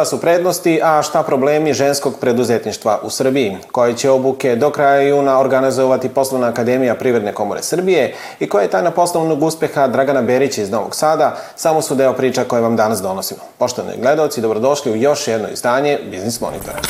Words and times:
Šta 0.00 0.04
su 0.04 0.20
prednosti, 0.20 0.80
a 0.82 1.02
šta 1.02 1.22
problemi 1.22 1.72
ženskog 1.72 2.14
preduzetništva 2.20 3.00
u 3.02 3.10
Srbiji? 3.10 3.56
Koje 3.72 3.96
će 3.96 4.10
obuke 4.10 4.56
do 4.56 4.70
kraja 4.70 5.00
juna 5.00 5.38
organizovati 5.40 6.08
Poslovna 6.08 6.48
akademija 6.48 6.94
Privredne 6.94 7.32
komore 7.32 7.62
Srbije 7.62 8.14
i 8.38 8.48
koja 8.48 8.62
je 8.62 8.70
tajna 8.70 8.90
poslovnog 8.90 9.42
uspeha 9.42 9.88
Dragana 9.88 10.22
Berića 10.22 10.62
iz 10.62 10.70
Novog 10.70 10.94
Sada, 10.94 11.36
samo 11.56 11.82
su 11.82 11.94
deo 11.94 12.12
priča 12.12 12.44
koje 12.44 12.62
vam 12.62 12.76
danas 12.76 13.02
donosimo. 13.02 13.40
Poštovani 13.58 13.96
gledalci, 14.00 14.40
dobrodošli 14.40 14.92
u 14.92 14.96
još 14.96 15.28
jedno 15.28 15.48
izdanje 15.48 15.98
Biznis 16.10 16.40
Monitora. 16.40 16.80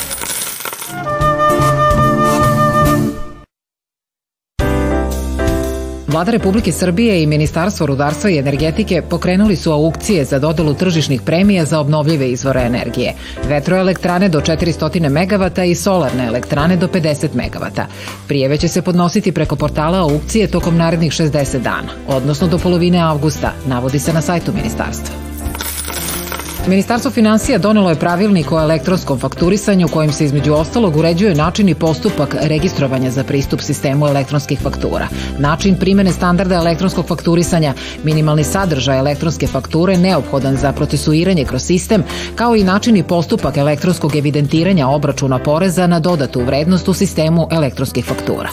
Vlada 6.10 6.30
Republike 6.30 6.72
Srbije 6.72 7.22
i 7.22 7.26
Ministarstvo 7.26 7.86
rudarstva 7.86 8.30
i 8.30 8.38
energetike 8.38 9.02
pokrenuli 9.02 9.56
su 9.56 9.72
aukcije 9.72 10.24
za 10.24 10.38
dodelu 10.38 10.74
tržišnih 10.74 11.22
premija 11.22 11.64
za 11.64 11.80
obnovljive 11.80 12.30
izvore 12.30 12.60
energije. 12.60 13.14
Vetroelektrane 13.48 14.28
do 14.28 14.40
400 14.40 15.08
MW 15.08 15.64
i 15.64 15.74
solarne 15.74 16.26
elektrane 16.26 16.76
do 16.76 16.88
50 16.88 17.28
MW. 17.34 17.84
Prijeve 18.28 18.56
će 18.56 18.68
se 18.68 18.82
podnositi 18.82 19.32
preko 19.32 19.56
portala 19.56 19.98
aukcije 19.98 20.46
tokom 20.46 20.76
narednih 20.76 21.12
60 21.12 21.58
dana, 21.58 21.92
odnosno 22.08 22.46
do 22.46 22.58
polovine 22.58 22.98
avgusta, 22.98 23.52
navodi 23.66 23.98
se 23.98 24.12
na 24.12 24.20
sajtu 24.20 24.52
ministarstva. 24.52 25.29
Ministarstvo 26.70 27.10
financija 27.10 27.58
donelo 27.58 27.90
je 27.90 27.98
pravilnik 27.98 28.52
o 28.52 28.60
elektronskom 28.60 29.18
fakturisanju 29.18 29.88
kojim 29.88 30.12
se 30.12 30.24
između 30.24 30.52
ostalog 30.54 30.96
uređuje 30.96 31.34
način 31.34 31.68
i 31.68 31.74
postupak 31.74 32.36
registrovanja 32.40 33.10
za 33.10 33.24
pristup 33.24 33.60
sistemu 33.60 34.06
elektronskih 34.06 34.60
faktura, 34.60 35.08
način 35.38 35.76
primene 35.76 36.12
standarda 36.12 36.54
elektronskog 36.54 37.06
fakturisanja, 37.06 37.74
minimalni 38.04 38.44
sadržaj 38.44 38.98
elektronske 38.98 39.46
fakture 39.46 39.96
neophodan 39.96 40.56
za 40.56 40.72
procesuiranje 40.72 41.44
kroz 41.44 41.62
sistem, 41.62 42.04
kao 42.34 42.56
i 42.56 42.64
način 42.64 42.96
i 42.96 43.02
postupak 43.02 43.56
elektronskog 43.56 44.16
evidentiranja 44.16 44.88
obračuna 44.88 45.38
poreza 45.38 45.86
na 45.86 46.00
dodatu 46.00 46.40
vrednost 46.40 46.88
u 46.88 46.94
sistemu 46.94 47.48
elektronskih 47.50 48.04
faktura. 48.04 48.50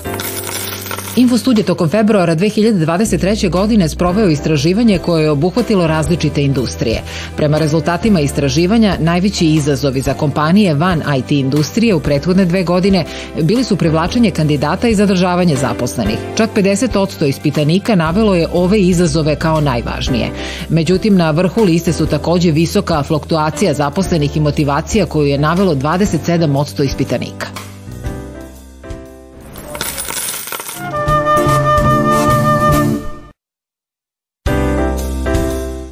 Infostudije 1.17 1.65
tokom 1.65 1.89
februara 1.89 2.35
2023. 2.35 3.49
godine 3.49 3.89
sproveo 3.89 4.29
istraživanje 4.29 4.97
koje 4.97 5.23
je 5.23 5.29
obuhvatilo 5.29 5.87
različite 5.87 6.43
industrije. 6.43 7.01
Prema 7.37 7.57
rezultatima 7.57 8.19
istraživanja, 8.19 8.97
najveći 8.99 9.45
izazovi 9.47 10.01
za 10.01 10.13
kompanije 10.13 10.73
van 10.73 11.03
IT 11.17 11.31
industrije 11.31 11.95
u 11.95 11.99
prethodne 11.99 12.45
dve 12.45 12.63
godine 12.63 13.05
bili 13.41 13.63
su 13.63 13.75
privlačenje 13.75 14.31
kandidata 14.31 14.87
i 14.87 14.95
zadržavanje 14.95 15.55
zaposlenih. 15.55 16.17
Čak 16.35 16.49
50% 16.55 17.27
ispitanika 17.27 17.95
navelo 17.95 18.35
je 18.35 18.47
ove 18.53 18.79
izazove 18.79 19.35
kao 19.35 19.61
najvažnije. 19.61 20.29
Međutim, 20.69 21.15
na 21.15 21.31
vrhu 21.31 21.63
liste 21.63 21.93
su 21.93 22.05
takođe 22.05 22.51
visoka 22.51 23.03
fluktuacija 23.03 23.73
zaposlenih 23.73 24.37
i 24.37 24.39
motivacija 24.39 25.05
koju 25.05 25.25
je 25.27 25.37
navelo 25.37 25.75
27% 25.75 26.83
ispitanika. 26.83 27.66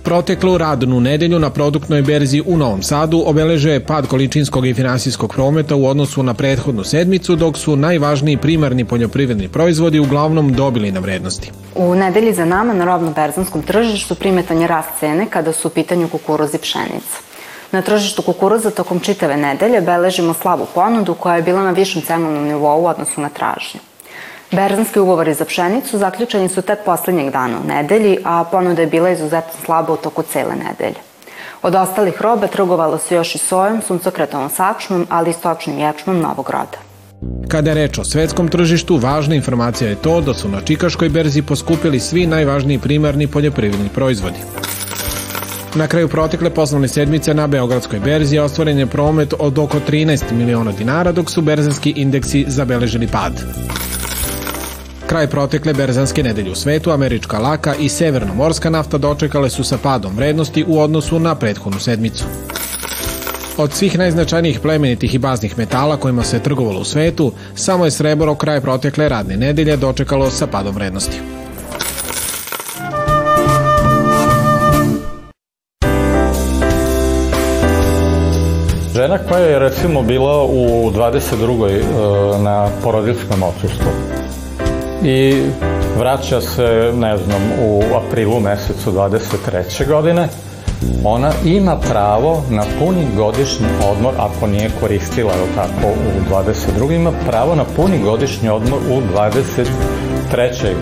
Proteklu 0.06 0.58
radnu 0.58 1.00
nedelju 1.00 1.40
na 1.40 1.50
produktnoj 1.50 2.02
berzi 2.02 2.44
u 2.46 2.58
Novom 2.58 2.84
Sadu 2.84 3.24
obeležio 3.26 3.74
je 3.74 3.86
pad 3.86 4.08
količinskog 4.08 4.68
i 4.68 4.74
finansijskog 4.74 5.34
prometa 5.34 5.76
u 5.76 5.86
odnosu 5.86 6.24
na 6.24 6.34
prethodnu 6.34 6.84
sedmicu, 6.84 7.36
dok 7.36 7.58
su 7.58 7.76
najvažniji 7.76 8.38
primarni 8.38 8.86
poljoprivredni 8.86 9.48
proizvodi 9.48 10.00
uglavnom 10.00 10.54
dobili 10.54 10.92
na 10.92 11.00
vrednosti. 11.00 11.52
U 11.76 11.96
nedelji 11.96 12.34
za 12.34 12.46
nama 12.46 12.74
na 12.74 12.86
robno-berzanskom 12.86 13.62
tržištu 13.62 14.16
primetan 14.16 14.62
je 14.62 14.68
rast 14.68 14.90
cene 15.00 15.26
kada 15.30 15.54
su 15.54 15.68
u 15.68 15.72
pitanju 15.72 16.08
kukuruz 16.08 16.54
i 16.54 16.58
pšenica. 16.58 17.18
Na 17.72 17.82
tržištu 17.82 18.22
kukuruza 18.22 18.72
tokom 18.72 19.00
čitave 19.00 19.38
nedelje 19.38 19.82
beležimo 19.82 20.34
slabu 20.34 20.66
ponudu 20.76 21.14
koja 21.14 21.36
je 21.36 21.42
bila 21.42 21.64
na 21.64 21.72
višem 21.72 22.02
cenovnom 22.02 22.44
nivou 22.44 22.84
u 22.84 22.86
odnosu 22.86 23.22
na 23.22 23.30
tražnju. 23.30 23.80
Berzanski 24.56 25.00
ugovori 25.00 25.34
za 25.34 25.46
pšenicu 25.46 25.98
zaključeni 25.98 26.50
su 26.50 26.62
tek 26.62 26.80
poslednjeg 26.86 27.32
dana 27.32 27.58
u 27.64 27.68
nedelji, 27.68 28.18
a 28.24 28.44
ponuda 28.52 28.82
je 28.82 28.88
bila 28.88 29.10
izuzetno 29.10 29.54
slaba 29.66 29.94
u 29.94 29.98
toku 29.98 30.24
cele 30.24 30.56
nedelje. 30.56 31.00
Od 31.62 31.76
ostalih 31.76 32.22
robe 32.22 32.48
trgovalo 32.48 32.98
se 32.98 33.16
još 33.16 33.36
i 33.36 33.38
sojom, 33.38 33.82
suncokretovom 33.82 34.50
sačmom, 34.50 35.08
ali 35.10 35.30
i 35.30 35.34
stočnim 35.34 35.80
ječmom 35.80 36.20
novog 36.20 36.50
roda. 36.50 36.78
Kada 37.48 37.70
je 37.70 37.76
reč 37.76 37.98
o 37.98 38.04
svetskom 38.04 38.48
tržištu, 38.48 38.98
važna 38.98 39.36
informacija 39.36 39.90
je 39.90 39.96
to 39.96 40.22
da 40.22 40.34
su 40.34 40.50
na 40.50 40.62
Čikaškoj 40.62 41.10
berzi 41.10 41.42
poskupili 41.42 42.00
svi 42.00 42.28
najvažniji 42.28 42.80
primarni 42.80 43.28
poljoprivredni 43.28 43.90
proizvodi. 43.90 44.40
Na 45.76 45.88
kraju 45.88 46.08
protekle 46.08 46.50
poslovne 46.50 46.88
sedmice 46.88 47.34
na 47.34 47.48
Beogradskoj 47.48 48.00
berzi 48.00 48.40
ostvaren 48.40 48.80
je 48.80 48.86
promet 48.86 49.34
od 49.40 49.60
oko 49.60 49.80
13 49.90 50.32
miliona 50.32 50.72
dinara, 50.72 51.12
dok 51.12 51.32
su 51.32 51.42
berzanski 51.42 51.94
indeksi 51.96 52.46
zabeležili 52.48 53.08
pad. 53.08 53.34
Kraj 55.08 55.28
protekle 55.28 55.74
berzanske 55.74 56.24
nedelje 56.24 56.52
u 56.52 56.56
svetu, 56.56 56.92
američka 56.92 57.40
laka 57.40 57.76
i 57.76 57.90
severnomorska 57.90 58.70
nafta 58.70 58.98
dočekale 58.98 59.50
su 59.50 59.64
sa 59.64 59.78
padom 59.84 60.16
vrednosti 60.16 60.66
u 60.68 60.80
odnosu 60.80 61.20
na 61.20 61.36
prethodnu 61.36 61.80
sedmicu. 61.80 62.26
Od 63.58 63.74
svih 63.74 63.98
najznačajnijih 63.98 64.60
plemenitih 64.60 65.16
i 65.16 65.18
baznih 65.18 65.58
metala 65.58 65.98
kojima 65.98 66.24
se 66.24 66.40
trgovalo 66.40 66.80
u 66.80 66.84
svetu, 66.84 67.32
samo 67.56 67.86
je 67.86 67.92
srebro 67.92 68.36
kraj 68.36 68.62
protekle 68.62 69.10
radne 69.10 69.38
nedelje 69.38 69.78
dočekalo 69.78 70.30
sa 70.30 70.48
padom 70.48 70.76
vrednosti. 70.76 71.18
Žena 78.96 79.18
koja 79.18 79.46
je 79.46 79.60
recimo 79.60 80.02
bila 80.02 80.44
u 80.44 80.92
22. 80.92 81.70
E, 81.70 81.84
na 82.44 82.70
porodiljskom 82.84 83.44
odsustvu 83.44 83.92
i 85.04 85.44
vraća 85.98 86.42
se, 86.42 86.92
ne 86.96 87.18
znam, 87.18 87.42
u 87.62 87.84
aprilu 87.96 88.40
mesecu 88.40 88.92
23. 88.92 89.88
godine, 89.88 90.28
ona 91.04 91.32
ima 91.46 91.78
pravo 91.90 92.44
na 92.50 92.64
puni 92.80 93.06
godišnji 93.16 93.68
odmor, 93.92 94.14
ako 94.18 94.48
nije 94.48 94.70
koristila, 94.80 95.32
je 95.32 95.56
tako, 95.56 95.88
u 95.88 96.34
22. 96.34 96.96
ima 96.96 97.12
pravo 97.30 97.56
na 97.56 97.64
puni 97.76 98.00
godišnji 98.04 98.50
odmor 98.50 98.80
u 98.92 99.02
23. 99.18 99.66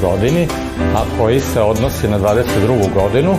godini, 0.01 0.47
a 0.95 1.01
koji 1.19 1.39
se 1.39 1.61
odnosi 1.61 2.07
na 2.07 2.19
22. 2.19 2.93
godinu, 2.93 3.31
e, 3.31 3.37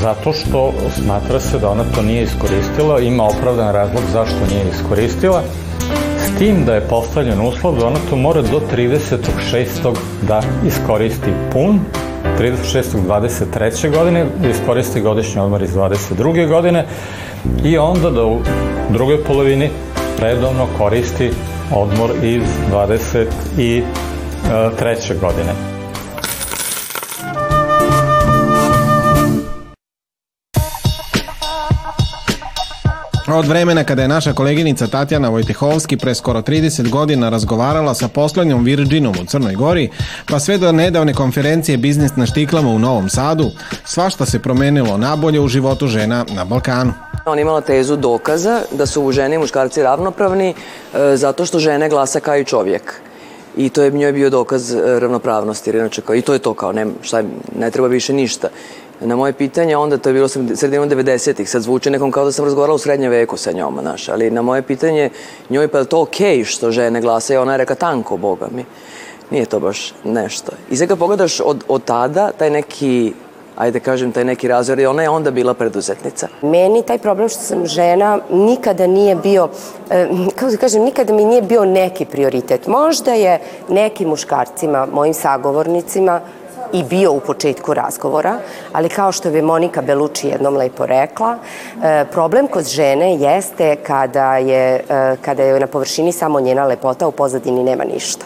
zato 0.00 0.32
što 0.32 0.72
smatra 1.04 1.40
se 1.40 1.58
da 1.58 1.70
ona 1.70 1.84
to 1.94 2.02
nije 2.02 2.22
iskoristila, 2.22 3.00
ima 3.00 3.24
opravdan 3.24 3.72
razlog 3.72 4.02
zašto 4.12 4.46
nije 4.50 4.64
iskoristila, 4.72 5.42
S 6.28 6.38
tim 6.38 6.64
da 6.64 6.74
je 6.74 6.80
postavljen 6.80 7.40
uslov 7.40 7.78
da 7.78 7.86
ona 7.86 7.96
to 8.10 8.16
mora 8.16 8.42
do 8.42 8.60
36. 8.76 9.96
da 10.28 10.42
iskoristi 10.66 11.30
pun, 11.52 11.80
36. 12.38 12.82
23. 13.08 13.96
godine, 13.96 14.26
da 14.42 14.48
iskoristi 14.48 15.00
godišnji 15.00 15.40
odmor 15.40 15.62
iz 15.62 15.74
22. 15.74 16.48
godine 16.48 16.86
i 17.64 17.78
onda 17.78 18.10
da 18.10 18.24
u 18.24 18.38
drugoj 18.90 19.24
polovini 19.24 19.70
redovno 20.20 20.66
koristi 20.78 21.30
odmor 21.74 22.10
iz 22.22 22.42
23. 22.72 25.20
godine. 25.20 25.77
Od 33.34 33.46
vremena 33.46 33.84
kada 33.84 34.02
je 34.02 34.08
naša 34.08 34.32
koleginica 34.32 34.86
Tatjana 34.86 35.28
Vojtehovski 35.28 35.96
pre 35.96 36.14
skoro 36.14 36.42
30 36.42 36.90
godina 36.90 37.28
razgovarala 37.28 37.94
sa 37.94 38.08
poslednjom 38.08 38.64
Virginom 38.64 39.14
u 39.22 39.24
Crnoj 39.24 39.54
Gori, 39.54 39.90
pa 40.26 40.40
sve 40.40 40.58
do 40.58 40.72
nedavne 40.72 41.14
konferencije 41.14 41.78
Biznis 41.78 42.16
na 42.16 42.26
štiklama 42.26 42.70
u 42.70 42.78
Novom 42.78 43.08
Sadu, 43.08 43.50
svašta 43.84 44.26
se 44.26 44.38
promenilo 44.38 44.96
nabolje 44.96 45.40
u 45.40 45.48
životu 45.48 45.86
žena 45.86 46.24
na 46.28 46.44
Balkanu. 46.44 46.92
On 47.26 47.38
imala 47.38 47.60
tezu 47.60 47.96
dokaza 47.96 48.60
da 48.72 48.86
su 48.86 49.12
žene 49.12 49.34
i 49.34 49.38
muškarci 49.38 49.82
ravnopravni 49.82 50.54
e, 50.94 51.16
zato 51.16 51.46
što 51.46 51.58
žene 51.58 51.88
glasa 51.88 52.20
kao 52.20 52.36
i 52.36 52.44
čovjek. 52.44 53.00
I 53.56 53.68
to 53.68 53.82
je 53.82 53.90
njoj 53.90 54.12
bio 54.12 54.30
dokaz 54.30 54.74
e, 54.74 55.00
ravnopravnosti, 55.00 55.70
jer 55.70 55.76
inače 55.76 56.02
kao, 56.02 56.14
i 56.14 56.22
to 56.22 56.32
je 56.32 56.38
to 56.38 56.54
kao, 56.54 56.72
ne, 56.72 56.86
šta, 57.02 57.22
ne 57.58 57.70
treba 57.70 57.88
više 57.88 58.12
ništa. 58.12 58.48
Na 59.00 59.16
moje 59.16 59.32
pitanje, 59.32 59.76
onda 59.76 59.98
to 59.98 60.08
je 60.08 60.12
bilo 60.12 60.28
sredinom 60.28 60.90
90-ih, 60.90 61.50
sad 61.50 61.62
zvuči 61.62 61.90
nekom 61.90 62.10
kao 62.10 62.24
da 62.24 62.32
sam 62.32 62.44
razgovarala 62.44 62.74
u 62.74 62.78
srednje 62.78 63.08
veku 63.08 63.36
sa 63.36 63.52
njom, 63.52 63.78
znaš, 63.80 64.08
ali 64.08 64.30
na 64.30 64.42
moje 64.42 64.62
pitanje 64.62 65.10
njoj 65.50 65.68
pa 65.68 65.78
je 65.78 65.84
to 65.84 66.02
okej 66.02 66.38
okay 66.38 66.44
što 66.44 66.70
žene 66.70 67.00
glasa, 67.00 67.40
ona 67.40 67.52
je 67.52 67.58
reka 67.58 67.74
tanko, 67.74 68.16
boga 68.16 68.48
mi. 68.50 68.64
Nije 69.30 69.46
to 69.46 69.60
baš 69.60 69.94
nešto. 70.04 70.52
I 70.70 70.76
sad 70.76 70.88
kad 70.88 70.98
pogledaš 70.98 71.40
od, 71.40 71.64
od 71.68 71.84
tada, 71.84 72.30
taj 72.38 72.50
neki 72.50 73.12
ajde 73.58 73.80
kažem, 73.80 74.12
taj 74.12 74.24
neki 74.24 74.48
razvoj, 74.48 74.86
ona 74.86 75.02
je 75.02 75.10
onda 75.10 75.30
bila 75.30 75.54
preduzetnica. 75.54 76.28
Meni 76.42 76.82
taj 76.82 76.98
problem 76.98 77.28
što 77.28 77.42
sam 77.42 77.66
žena 77.66 78.18
nikada 78.30 78.86
nije 78.86 79.16
bio, 79.16 79.48
eh, 79.90 80.08
kako 80.34 80.50
da 80.50 80.56
kažem, 80.56 80.82
nikada 80.82 81.12
mi 81.12 81.24
nije 81.24 81.42
bio 81.42 81.64
neki 81.64 82.04
prioritet. 82.04 82.66
Možda 82.66 83.14
je 83.14 83.40
nekim 83.68 84.08
muškarcima, 84.08 84.86
mojim 84.92 85.14
sagovornicima, 85.14 86.20
i 86.72 86.82
bio 86.84 87.12
u 87.12 87.20
početku 87.20 87.74
razgovora, 87.74 88.38
ali 88.72 88.88
kao 88.88 89.12
što 89.12 89.30
bi 89.30 89.42
Monika 89.42 89.82
Beluči 89.82 90.28
jednom 90.28 90.56
lepo 90.56 90.86
rekla, 90.86 91.38
e, 91.82 92.04
problem 92.12 92.46
kod 92.46 92.68
žene 92.68 93.14
jeste 93.14 93.76
kada 93.76 94.36
je, 94.36 94.84
e, 94.88 95.16
kada 95.22 95.42
je 95.42 95.60
na 95.60 95.66
površini 95.66 96.12
samo 96.12 96.40
njena 96.40 96.64
lepota, 96.64 97.06
u 97.06 97.12
pozadini 97.12 97.64
nema 97.64 97.84
ništa. 97.84 98.24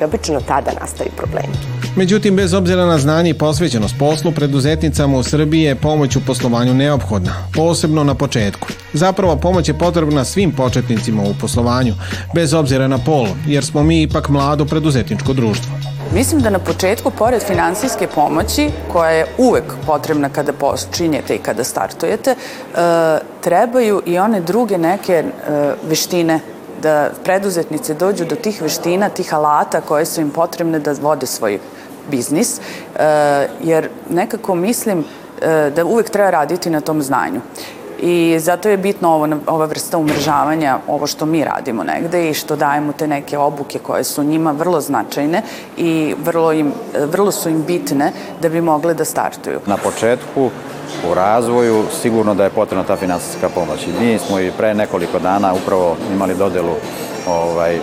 I 0.00 0.04
obično 0.04 0.40
tada 0.40 0.70
nastaju 0.80 1.10
problemi. 1.16 1.54
Međutim, 1.96 2.36
bez 2.36 2.54
obzira 2.54 2.86
na 2.86 2.98
znanje 2.98 3.30
i 3.30 3.34
posvećenost 3.34 3.94
poslu, 3.98 4.32
preduzetnicama 4.32 5.18
u 5.18 5.22
Srbiji 5.22 5.62
je 5.62 5.74
pomoć 5.74 6.16
u 6.16 6.20
poslovanju 6.26 6.74
neophodna, 6.74 7.32
posebno 7.54 8.04
na 8.04 8.14
početku. 8.14 8.68
Zapravo, 8.92 9.36
pomoć 9.36 9.68
je 9.68 9.78
potrebna 9.78 10.24
svim 10.24 10.52
početnicima 10.52 11.22
u 11.22 11.34
poslovanju, 11.40 11.94
bez 12.34 12.54
obzira 12.54 12.88
na 12.88 12.98
pol, 12.98 13.26
jer 13.46 13.64
smo 13.64 13.82
mi 13.82 14.02
ipak 14.02 14.28
mlado 14.28 14.64
preduzetničko 14.64 15.32
društvo. 15.32 15.85
Mislim 16.14 16.40
da 16.40 16.50
na 16.50 16.58
početku, 16.58 17.10
pored 17.10 17.42
finansijske 17.42 18.06
pomoći, 18.14 18.70
koja 18.92 19.10
je 19.10 19.26
uvek 19.38 19.64
potrebna 19.86 20.28
kada 20.28 20.52
počinjete 20.52 21.34
i 21.34 21.38
kada 21.38 21.64
startujete, 21.64 22.30
e, 22.30 22.36
trebaju 23.40 24.02
i 24.06 24.18
one 24.18 24.40
druge 24.40 24.78
neke 24.78 25.12
e, 25.12 25.24
veštine 25.88 26.40
da 26.82 27.10
preduzetnice 27.24 27.94
dođu 27.94 28.24
do 28.24 28.36
tih 28.36 28.62
veština, 28.62 29.08
tih 29.08 29.34
alata 29.34 29.80
koje 29.80 30.06
su 30.06 30.20
im 30.20 30.30
potrebne 30.30 30.78
da 30.78 30.94
vode 31.00 31.26
svoj 31.26 31.58
biznis, 32.10 32.58
e, 32.58 33.02
jer 33.62 33.88
nekako 34.10 34.54
mislim 34.54 35.04
da 35.74 35.84
uvek 35.84 36.10
treba 36.10 36.30
raditi 36.30 36.70
na 36.70 36.80
tom 36.80 37.02
znanju. 37.02 37.40
I 38.00 38.36
zato 38.40 38.68
je 38.68 38.76
bitno 38.76 39.08
ovo, 39.08 39.28
ova 39.46 39.66
vrsta 39.66 39.98
umržavanja, 39.98 40.78
ovo 40.88 41.06
što 41.06 41.26
mi 41.26 41.44
radimo 41.44 41.84
negde 41.84 42.30
i 42.30 42.34
što 42.34 42.56
dajemo 42.56 42.92
te 42.92 43.06
neke 43.06 43.38
obuke 43.38 43.78
koje 43.78 44.04
su 44.04 44.24
njima 44.24 44.52
vrlo 44.52 44.80
značajne 44.80 45.42
i 45.76 46.14
vrlo, 46.24 46.52
im, 46.52 46.72
vrlo 46.94 47.32
su 47.32 47.48
im 47.48 47.64
bitne 47.66 48.12
da 48.42 48.48
bi 48.48 48.60
mogle 48.60 48.94
da 48.94 49.04
startuju. 49.04 49.60
Na 49.66 49.76
početku 49.76 50.50
u 51.10 51.14
razvoju 51.14 51.84
sigurno 52.02 52.34
da 52.34 52.44
je 52.44 52.50
potrebna 52.50 52.84
ta 52.84 52.96
finansijska 52.96 53.48
pomoć. 53.48 53.86
I 53.86 54.04
mi 54.04 54.18
smo 54.18 54.40
i 54.40 54.52
pre 54.58 54.74
nekoliko 54.74 55.18
dana 55.18 55.54
upravo 55.54 55.96
imali 56.12 56.34
dodelu 56.34 56.74
ovaj, 57.26 57.74
e, 57.74 57.80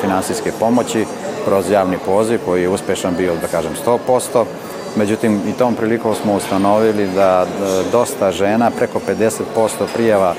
finansijske 0.00 0.52
pomoći 0.60 1.06
kroz 1.44 1.70
javni 1.70 1.98
poziv 2.06 2.40
koji 2.44 2.62
je 2.62 2.68
uspešan 2.68 3.14
bio, 3.16 3.36
da 3.36 3.46
kažem, 3.46 3.72
100%. 3.86 4.44
Međutim, 4.98 5.40
i 5.48 5.52
tom 5.52 5.74
prilikom 5.74 6.14
smo 6.14 6.34
ustanovili 6.34 7.08
da 7.14 7.46
dosta 7.92 8.32
žena, 8.32 8.70
preko 8.70 9.00
50% 9.08 9.68
prijava 9.94 10.34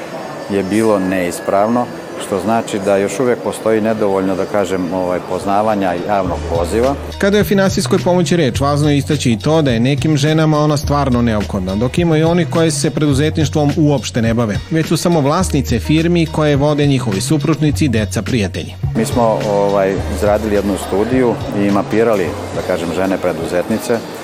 je 0.50 0.64
bilo 0.64 1.00
neispravno, 1.00 1.86
što 2.26 2.40
znači 2.40 2.80
da 2.86 2.98
još 2.98 3.20
uvek 3.20 3.40
postoji 3.44 3.82
nedovoljno, 3.82 4.36
da 4.36 4.46
kažem, 4.46 4.94
ovaj, 4.94 5.20
poznavanja 5.30 5.94
javnog 6.08 6.38
poziva. 6.50 6.96
Kada 7.18 7.38
je 7.38 7.42
o 7.42 7.46
finansijskoj 7.46 8.00
pomoći 8.00 8.38
reč, 8.38 8.60
važno 8.60 8.90
je 8.90 8.98
istaći 8.98 9.32
i 9.32 9.40
to 9.40 9.62
da 9.62 9.72
je 9.72 9.80
nekim 9.80 10.18
ženama 10.18 10.60
ona 10.60 10.78
stvarno 10.78 11.22
neophodna, 11.22 11.76
dok 11.76 11.98
ima 11.98 12.18
i 12.18 12.24
oni 12.24 12.46
koji 12.46 12.72
se 12.72 12.90
preduzetništvom 12.90 13.72
uopšte 13.78 14.22
ne 14.22 14.34
bave, 14.34 14.58
već 14.72 14.88
su 14.88 14.98
samo 14.98 15.22
vlasnice 15.22 15.80
firmi 15.80 16.26
koje 16.26 16.56
vode 16.56 16.88
njihovi 16.88 17.22
supružnici 17.22 17.88
deca 17.88 18.22
prijatelji. 18.22 18.76
Mi 18.96 19.06
smo 19.06 19.40
ovaj, 19.50 19.94
izradili 20.16 20.56
jednu 20.56 20.74
studiju 20.88 21.34
i 21.60 21.72
mapirali, 21.72 22.26
da 22.56 22.62
kažem, 22.62 22.90
žene 22.96 23.18
preduzetnice 23.18 23.94
E, 23.94 24.19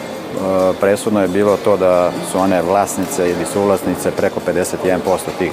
presudno 0.80 1.22
je 1.22 1.28
bilo 1.28 1.58
to 1.58 1.78
da 1.78 2.12
su 2.32 2.40
one 2.40 2.62
vlasnice 2.62 3.30
ili 3.30 3.46
suvlasnice 3.54 4.12
preko 4.12 4.40
51% 4.48 5.00
tih 5.40 5.52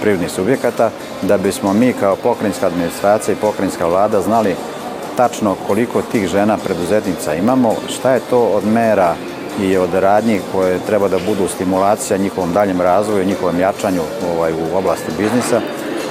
privrednih 0.00 0.30
subjekata, 0.30 0.90
da 1.22 1.38
bismo 1.38 1.72
mi 1.72 1.92
kao 1.92 2.16
pokrinjska 2.16 2.66
administracija 2.66 3.32
i 3.32 3.40
pokrinjska 3.40 3.86
vlada 3.86 4.20
znali 4.20 4.54
tačno 5.16 5.56
koliko 5.66 6.02
tih 6.02 6.28
žena 6.28 6.56
preduzetnica 6.56 7.34
imamo, 7.34 7.74
šta 7.88 8.12
je 8.12 8.20
to 8.30 8.40
od 8.40 8.66
mera 8.66 9.14
i 9.62 9.76
od 9.76 9.94
radnji 9.94 10.40
koje 10.52 10.78
treba 10.86 11.08
da 11.08 11.18
budu 11.26 11.48
stimulacija 11.48 12.16
njihovom 12.16 12.52
daljem 12.52 12.80
razvoju, 12.80 13.24
njihovom 13.24 13.60
jačanju 13.60 14.02
ovaj, 14.36 14.52
u 14.52 14.76
oblasti 14.76 15.12
biznisa, 15.18 15.60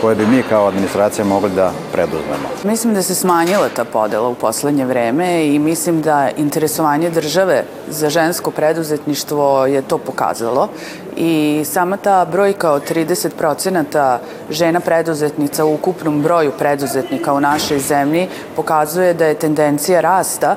koje 0.06 0.16
bi 0.16 0.26
mi 0.26 0.44
kao 0.50 0.68
administracija 0.68 1.26
mogli 1.26 1.50
da 1.56 1.72
preduzmemo. 1.92 2.50
Mislim 2.64 2.94
da 2.94 3.02
se 3.02 3.16
smanjila 3.16 3.70
ta 3.76 3.86
podela 3.86 4.28
u 4.30 4.36
poslednje 4.36 4.86
vreme 4.86 5.48
i 5.48 5.60
mislim 5.60 6.02
da 6.02 6.30
interesovanje 6.38 7.10
države 7.10 7.64
za 7.90 8.10
žensko 8.10 8.52
preduzetništvo 8.52 9.66
je 9.66 9.82
to 9.82 9.98
pokazalo 9.98 10.70
i 11.18 11.64
sama 11.66 11.98
ta 11.98 12.26
brojka 12.26 12.72
od 12.72 12.92
30% 12.92 14.18
žena 14.50 14.80
preduzetnica 14.80 15.66
u 15.66 15.74
ukupnom 15.74 16.22
broju 16.22 16.52
preduzetnika 16.60 17.34
u 17.34 17.40
našoj 17.40 17.80
zemlji 17.80 18.28
pokazuje 18.56 19.14
da 19.14 19.26
je 19.26 19.40
tendencija 19.40 20.02
rasta 20.02 20.56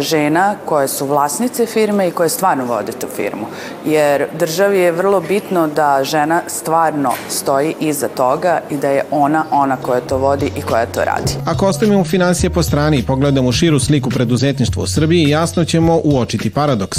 žena 0.00 0.54
koje 0.64 0.88
su 0.88 1.06
vlasnice 1.06 1.66
firme 1.66 2.08
i 2.08 2.10
koje 2.10 2.28
stvarno 2.28 2.64
vode 2.64 2.92
tu 2.92 3.06
firmu. 3.16 3.46
Jer 3.84 4.26
državi 4.38 4.78
je 4.78 4.92
vrlo 4.92 5.20
bitno 5.20 5.66
da 5.66 6.00
žena 6.04 6.42
stvarno 6.46 7.12
stoji 7.28 7.74
iza 7.80 8.08
toga 8.08 8.60
i 8.70 8.76
da 8.76 8.88
je 8.88 9.04
ona 9.10 9.44
ona 9.50 9.76
koja 9.76 10.00
to 10.00 10.18
vodi 10.18 10.50
i 10.56 10.62
koja 10.62 10.86
to 10.86 11.04
radi. 11.04 11.32
Ako 11.46 11.66
ostavimo 11.66 12.04
financije 12.04 12.50
po 12.50 12.62
strani 12.62 12.98
i 12.98 13.02
pogledamo 13.02 13.52
širu 13.52 13.80
sliku 13.80 14.10
preduzetništva 14.10 14.82
u 14.82 14.86
Srbiji, 14.86 15.28
jasno 15.28 15.64
ćemo 15.64 16.00
uočiti 16.04 16.50
paradoks. 16.50 16.98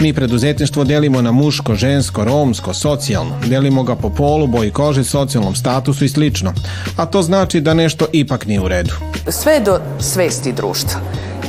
Mi 0.00 0.14
preduzetništvo 0.14 0.84
delimo 0.84 1.22
na 1.22 1.32
muško, 1.32 1.74
žensko, 1.74 2.24
romsko, 2.24 2.74
socijalno. 2.74 3.38
Delimo 3.46 3.82
ga 3.82 3.96
po 3.96 4.10
polu, 4.10 4.46
boji 4.46 4.70
kože, 4.70 5.04
socijalnom 5.04 5.54
statusu 5.54 6.04
i 6.04 6.08
slično. 6.08 6.54
A 6.96 7.06
to 7.06 7.22
znači 7.22 7.60
da 7.60 7.74
nešto 7.74 8.06
ipak 8.12 8.46
nije 8.46 8.60
u 8.60 8.68
redu. 8.68 8.94
Sve 9.28 9.60
do 9.60 9.80
svesti 10.00 10.52
društva 10.52 11.00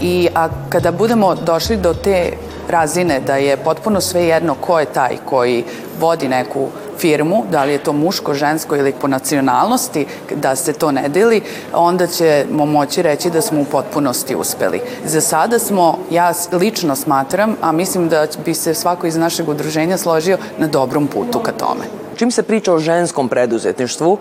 i 0.04 0.30
a 0.36 0.48
kada 0.70 0.92
budemo 0.92 1.36
došli 1.36 1.78
do 1.78 1.94
te 1.94 2.32
razine 2.70 3.20
da 3.20 3.36
je 3.36 3.58
potpuno 3.58 4.02
sve 4.02 4.24
jedno 4.24 4.56
ko 4.56 4.80
je 4.80 4.86
taj 4.86 5.18
koji 5.26 5.64
vodi 6.00 6.28
neku 6.28 6.68
firmu, 7.00 7.44
da 7.52 7.64
li 7.64 7.72
je 7.72 7.84
to 7.84 7.94
muško, 7.94 8.34
žensko 8.34 8.76
ili 8.76 8.94
po 9.02 9.08
nacionalnosti, 9.08 10.06
da 10.36 10.56
se 10.56 10.74
to 10.74 10.92
ne 10.92 11.10
deli, 11.10 11.42
onda 11.74 12.08
ćemo 12.08 12.66
moći 12.66 13.02
reći 13.02 13.30
da 13.30 13.42
smo 13.42 13.62
u 13.62 13.66
potpunosti 13.66 14.36
uspeli. 14.36 14.82
Za 15.06 15.22
sada 15.22 15.60
smo, 15.60 15.98
ja 16.12 16.34
lično 16.52 16.96
smatram, 16.96 17.56
a 17.62 17.72
mislim 17.72 18.10
da 18.10 18.28
bi 18.46 18.54
se 18.54 18.74
svako 18.74 19.08
iz 19.08 19.16
našeg 19.16 19.50
udruženja 19.50 19.98
složio 19.98 20.38
na 20.58 20.68
dobrom 20.68 21.08
putu 21.08 21.40
ka 21.40 21.52
tome. 21.52 21.86
Čim 22.16 22.32
se 22.32 22.44
priča 22.44 22.74
o 22.74 22.80
ženskom 22.80 23.30
preduzetništvu, 23.30 24.18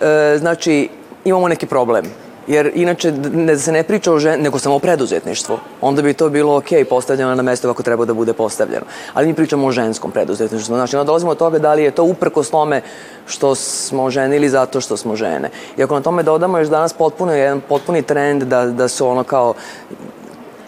e, 0.00 0.36
znači 0.38 0.88
imamo 1.24 1.48
neki 1.48 1.66
problem 1.66 2.23
jer 2.46 2.70
inače 2.74 3.12
ne, 3.32 3.58
se 3.58 3.72
ne 3.72 3.82
priča 3.82 4.12
o 4.12 4.18
žen, 4.18 4.42
nego 4.42 4.58
samo 4.58 4.74
o 4.74 4.78
preduzetništvu. 4.78 5.58
Onda 5.80 6.02
bi 6.02 6.14
to 6.14 6.28
bilo 6.28 6.56
ok, 6.56 6.68
postavljeno 6.90 7.34
na 7.34 7.42
mesto 7.42 7.68
kako 7.68 7.82
treba 7.82 8.04
da 8.04 8.14
bude 8.14 8.32
postavljeno. 8.32 8.84
Ali 9.14 9.26
mi 9.26 9.34
pričamo 9.34 9.66
o 9.66 9.72
ženskom 9.72 10.10
preduzetništvu. 10.10 10.74
Znači, 10.74 10.96
onda 10.96 11.06
dolazimo 11.06 11.30
od 11.30 11.38
toga 11.38 11.58
da 11.58 11.74
li 11.74 11.82
je 11.82 11.90
to 11.90 12.04
uprko 12.04 12.42
slome 12.42 12.82
što 13.26 13.54
smo 13.54 14.10
žene 14.10 14.36
ili 14.36 14.48
zato 14.48 14.80
što 14.80 14.96
smo 14.96 15.16
žene. 15.16 15.50
I 15.76 15.82
ako 15.82 15.94
na 15.94 16.00
tome 16.00 16.22
dodamo 16.22 16.58
još 16.58 16.68
danas 16.68 16.92
potpuno 16.92 17.32
jedan 17.32 17.60
potpuni 17.60 18.02
trend 18.02 18.42
da, 18.42 18.66
da 18.66 18.88
su 18.88 19.06
ono 19.06 19.24
kao 19.24 19.54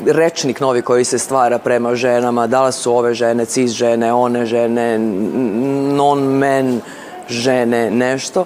rečnik 0.06 0.60
novi 0.60 0.82
koji 0.82 1.04
se 1.04 1.18
stvara 1.18 1.58
prema 1.58 1.94
ženama, 1.94 2.46
da 2.46 2.66
li 2.66 2.72
su 2.72 2.96
ove 2.96 3.14
žene, 3.14 3.44
cis 3.44 3.70
žene, 3.70 4.12
one 4.12 4.46
žene, 4.46 4.98
non-men, 4.98 6.80
žene, 7.28 7.90
nešto. 7.90 8.44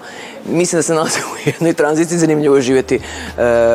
Mislim 0.49 0.79
da 0.79 0.83
se 0.83 0.95
nalazimo 0.95 1.27
u 1.27 1.49
jednoj 1.49 1.73
tranziciji, 1.73 2.19
zanimljivo 2.19 2.61
živjeti 2.61 2.95
e, 2.95 3.01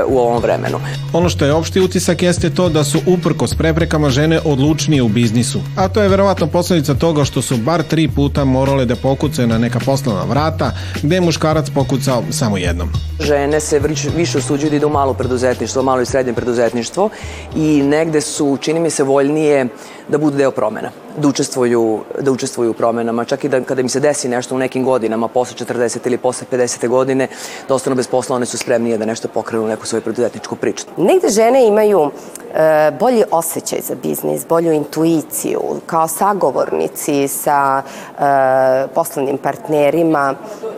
u 0.07 0.19
ovom 0.19 0.41
vremenu. 0.41 0.79
Ono 1.13 1.29
što 1.29 1.45
je 1.45 1.53
opšti 1.53 1.81
utisak 1.81 2.21
jeste 2.21 2.49
to 2.49 2.69
da 2.69 2.83
su 2.83 2.99
uprko 3.05 3.47
s 3.47 3.53
preprekama 3.53 4.09
žene 4.09 4.39
odlučnije 4.45 5.01
u 5.01 5.07
biznisu. 5.07 5.59
A 5.77 5.87
to 5.87 6.01
je 6.01 6.09
verovatno 6.09 6.47
posledica 6.47 6.93
toga 6.93 7.23
što 7.25 7.41
su 7.41 7.57
bar 7.57 7.83
tri 7.83 8.07
puta 8.07 8.45
morale 8.45 8.85
da 8.85 8.95
pokucaju 8.95 9.47
na 9.47 9.57
neka 9.57 9.79
poslovna 9.79 10.23
vrata, 10.23 10.71
gde 11.03 11.15
je 11.15 11.21
muškarac 11.21 11.69
pokucao 11.69 12.23
samo 12.31 12.57
jednom. 12.57 12.89
Žene 13.19 13.59
se 13.59 13.81
više 14.15 14.37
usuđuju 14.37 14.69
da 14.69 14.75
idu 14.75 14.87
u 14.87 14.89
malo 14.89 15.13
preduzetništvo, 15.13 15.83
malo 15.83 16.01
i 16.01 16.05
srednje 16.05 16.33
preduzetništvo 16.33 17.09
i 17.55 17.81
negde 17.81 18.21
su, 18.21 18.57
čini 18.61 18.79
mi 18.79 18.89
se, 18.89 19.03
voljnije 19.03 19.67
da 20.07 20.17
budu 20.17 20.37
deo 20.37 20.51
promena, 20.51 20.89
da 21.17 21.27
učestvuju, 21.27 21.99
da 22.19 22.31
učestvuju 22.31 22.71
u 22.71 22.73
promenama, 22.73 23.25
čak 23.25 23.43
i 23.43 23.49
da 23.49 23.61
kada 23.61 23.81
im 23.81 23.89
se 23.89 23.99
desi 23.99 24.29
nešto 24.29 24.55
u 24.55 24.57
nekim 24.57 24.83
godinama, 24.83 25.27
posle 25.27 25.65
40 25.65 25.97
ili 26.05 26.17
posle 26.17 26.47
50. 26.51 26.87
godine, 26.87 27.27
da 27.67 27.73
ostanu 27.75 27.95
bez 27.95 28.07
posla, 28.07 28.35
one 28.35 28.45
su 28.45 28.57
spremnije 28.57 28.97
da 28.97 29.05
nešto 29.05 29.27
pokrenu 29.27 29.67
neku 29.67 29.85
svoju 29.85 30.01
preduzetničku 30.01 30.55
priču. 30.55 30.85
Negde 30.97 31.29
žene 31.29 31.67
imaju 31.67 32.11
e, 32.53 32.91
bolji 32.99 33.23
osjećaj 33.31 33.79
za 33.81 33.95
biznis, 34.03 34.47
bolju 34.47 34.71
intuiciju, 34.71 35.61
kao 35.85 36.07
sagovornici 36.07 37.27
sa 37.27 37.81
e, 37.81 38.87
poslovnim 38.95 39.37
partnerima 39.37 40.35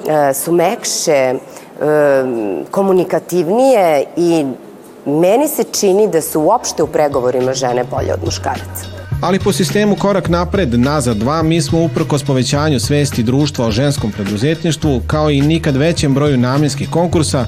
e, 0.08 0.34
su 0.34 0.52
mekše, 0.52 1.12
e, 1.12 1.36
komunikativnije 2.72 4.06
i 4.16 4.46
meni 5.06 5.48
se 5.48 5.64
čini 5.64 6.08
da 6.08 6.22
su 6.22 6.42
uopšte 6.42 6.84
u 6.84 6.88
pregovorima 6.88 7.54
žene 7.54 7.84
bolje 7.84 8.14
od 8.14 8.20
muškaraca. 8.26 8.97
Ali 9.22 9.40
po 9.40 9.52
sistemu 9.52 9.96
korak 9.96 10.30
napred, 10.30 10.80
nazad 10.80 11.18
dva, 11.18 11.44
mi 11.44 11.62
smo 11.62 11.84
uprkos 11.84 12.24
povećanju 12.24 12.80
svesti 12.80 13.24
društva 13.24 13.66
o 13.66 13.72
ženskom 13.72 14.12
preduzetništvu, 14.12 15.02
kao 15.08 15.32
i 15.32 15.42
nikad 15.42 15.76
većem 15.76 16.14
broju 16.14 16.38
namjenskih 16.38 16.90
konkursa, 16.90 17.46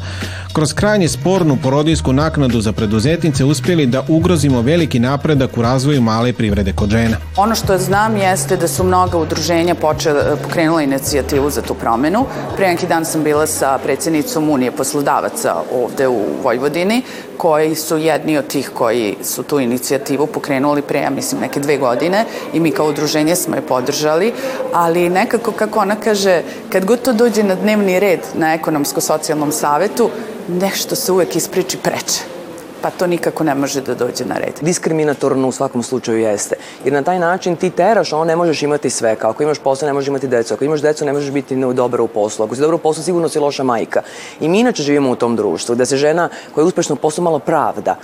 kroz 0.53 0.73
krajnje 0.73 1.07
spornu 1.07 1.57
porodijsku 1.63 2.13
naknadu 2.13 2.61
za 2.61 2.71
preduzetnice 2.71 3.45
uspjeli 3.45 3.85
da 3.85 4.03
ugrozimo 4.07 4.61
veliki 4.61 4.99
napredak 4.99 5.57
u 5.57 5.61
razvoju 5.61 6.01
male 6.01 6.33
privrede 6.33 6.73
kod 6.73 6.89
žena. 6.89 7.17
Ono 7.37 7.55
što 7.55 7.77
znam 7.77 8.17
jeste 8.17 8.57
da 8.57 8.67
su 8.67 8.83
mnoga 8.83 9.17
udruženja 9.17 9.75
počela, 9.75 10.37
pokrenula 10.43 10.81
inicijativu 10.81 11.49
za 11.49 11.61
tu 11.61 11.73
promenu. 11.73 12.25
Pre 12.55 12.67
neki 12.67 12.87
dan 12.87 13.05
sam 13.05 13.23
bila 13.23 13.47
sa 13.47 13.77
predsjednicom 13.83 14.49
Unije 14.49 14.71
poslodavaca 14.71 15.55
ovde 15.73 16.07
u 16.07 16.21
Vojvodini, 16.43 17.01
koji 17.37 17.75
su 17.75 17.97
jedni 17.97 18.37
od 18.37 18.47
tih 18.47 18.71
koji 18.73 19.15
su 19.23 19.43
tu 19.43 19.59
inicijativu 19.59 20.27
pokrenuli 20.27 20.81
pre, 20.81 20.99
ja 20.99 21.09
mislim, 21.09 21.41
neke 21.41 21.59
dve 21.59 21.77
godine 21.77 22.25
i 22.53 22.59
mi 22.59 22.71
kao 22.71 22.89
udruženje 22.89 23.35
smo 23.35 23.55
je 23.55 23.61
podržali, 23.61 24.33
ali 24.73 25.09
nekako, 25.09 25.51
kako 25.51 25.79
ona 25.79 25.95
kaže, 25.95 26.41
kad 26.71 26.85
god 26.85 27.01
to 27.01 27.13
dođe 27.13 27.43
na 27.43 27.55
dnevni 27.55 27.99
red 27.99 28.19
na 28.33 28.53
ekonomsko-socijalnom 28.53 29.51
savetu, 29.51 30.09
nešto 30.49 30.95
se 30.95 31.11
uvek 31.11 31.35
ispriči 31.35 31.77
preče 31.77 32.39
pa 32.81 32.89
to 32.89 33.07
nikako 33.07 33.43
ne 33.43 33.55
može 33.55 33.81
da 33.81 33.95
dođe 33.95 34.25
na 34.25 34.37
red. 34.37 34.53
Diskriminatorno 34.61 35.47
u 35.47 35.51
svakom 35.51 35.83
slučaju 35.83 36.19
jeste. 36.19 36.55
Jer 36.83 36.93
na 36.93 37.03
taj 37.03 37.19
način 37.19 37.55
ti 37.55 37.69
teraš, 37.69 38.13
ono 38.13 38.25
ne 38.25 38.35
možeš 38.35 38.63
imati 38.63 38.89
sve. 38.89 39.15
Kao 39.15 39.29
ako 39.29 39.43
imaš 39.43 39.59
posao, 39.59 39.87
ne 39.87 39.93
možeš 39.93 40.07
imati 40.07 40.27
decu. 40.27 40.53
Ako 40.53 40.65
imaš 40.65 40.81
decu, 40.81 41.05
ne 41.05 41.13
možeš 41.13 41.31
biti 41.31 41.55
dobra 41.55 42.03
u 42.03 42.07
poslu. 42.07 42.45
Ako 42.45 42.55
si 42.55 42.61
dobra 42.61 42.75
u 42.75 42.79
poslu, 42.79 43.03
sigurno 43.03 43.29
si 43.29 43.39
loša 43.39 43.63
majka. 43.63 44.01
I 44.39 44.49
mi 44.49 44.59
inače 44.59 44.83
živimo 44.83 45.11
u 45.11 45.15
tom 45.15 45.35
društvu, 45.35 45.75
da 45.75 45.85
se 45.85 45.97
žena 45.97 46.29
koja 46.55 46.63
je 46.63 46.67
uspešna 46.67 46.93
u 46.93 46.97
poslu 46.97 47.23
malo 47.23 47.39
pravda 47.39 47.95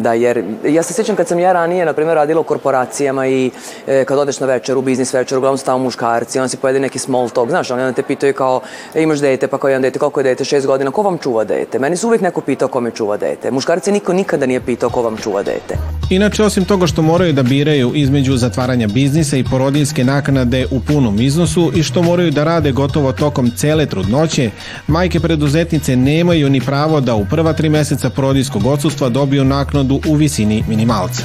da, 0.00 0.12
jer 0.12 0.44
ja 0.64 0.82
se 0.82 0.94
sjećam 0.94 1.16
kad 1.16 1.28
sam 1.28 1.38
ja 1.38 1.52
ranije, 1.52 1.86
na 1.86 1.92
primjer, 1.92 2.14
radila 2.14 2.40
u 2.40 2.44
korporacijama 2.44 3.26
i 3.26 3.50
e, 3.86 4.04
kad 4.04 4.18
odeš 4.18 4.40
na 4.40 4.46
večer, 4.46 4.76
u 4.76 4.82
biznis 4.82 5.14
večer, 5.14 5.38
uglavnom 5.38 5.58
su 5.58 5.64
tamo 5.64 5.84
muškarci, 5.84 6.40
on 6.40 6.48
si 6.48 6.56
pojede 6.56 6.80
neki 6.80 6.98
small 6.98 7.30
talk, 7.30 7.48
znaš, 7.48 7.70
oni 7.70 7.82
onda 7.82 7.92
te 7.92 8.02
pitaju 8.02 8.34
kao, 8.34 8.60
e, 8.94 9.02
imaš 9.02 9.18
dete, 9.18 9.48
pa 9.48 9.58
kao 9.58 9.68
jedan 9.68 9.82
dete, 9.82 9.98
koliko 9.98 10.20
je 10.20 10.24
dete, 10.24 10.44
šest 10.44 10.66
godina, 10.66 10.90
ko 10.90 11.02
vam 11.02 11.18
čuva 11.18 11.44
dete? 11.44 11.78
Meni 11.78 11.96
su 11.96 12.06
uvijek 12.06 12.22
neko 12.22 12.40
pitao 12.40 12.68
kome 12.68 12.90
čuva 12.90 13.16
dete. 13.16 13.50
Muškarci 13.50 13.92
niko 13.92 14.12
nikada 14.12 14.46
nije 14.46 14.60
pitao 14.60 14.90
ko 14.90 15.02
vam 15.02 15.16
čuva 15.16 15.42
dete. 15.42 15.76
Inače, 16.10 16.44
osim 16.44 16.64
toga 16.64 16.86
što 16.86 17.02
moraju 17.02 17.32
da 17.32 17.42
biraju 17.42 17.92
između 17.94 18.36
zatvaranja 18.36 18.86
biznisa 18.88 19.36
i 19.36 19.44
porodinske 19.44 20.04
naknade 20.04 20.66
u 20.70 20.80
punom 20.80 21.20
iznosu 21.20 21.72
i 21.74 21.82
što 21.82 22.02
moraju 22.02 22.30
da 22.30 22.44
rade 22.44 22.72
gotovo 22.72 23.12
tokom 23.12 23.50
cele 23.56 23.86
trudnoće, 23.86 24.50
majke 24.86 25.20
preduzetnice 25.20 25.96
nemaju 25.96 26.50
ni 26.50 26.60
pravo 26.60 27.00
da 27.00 27.14
u 27.14 27.24
prva 27.24 27.52
tri 27.52 27.68
meseca 27.68 28.10
porodinskog 28.10 28.66
odsustva 28.66 29.08
dobiju 29.22 29.44
naknadu 29.44 30.00
u 30.08 30.14
visini 30.14 30.64
minimalca. 30.68 31.22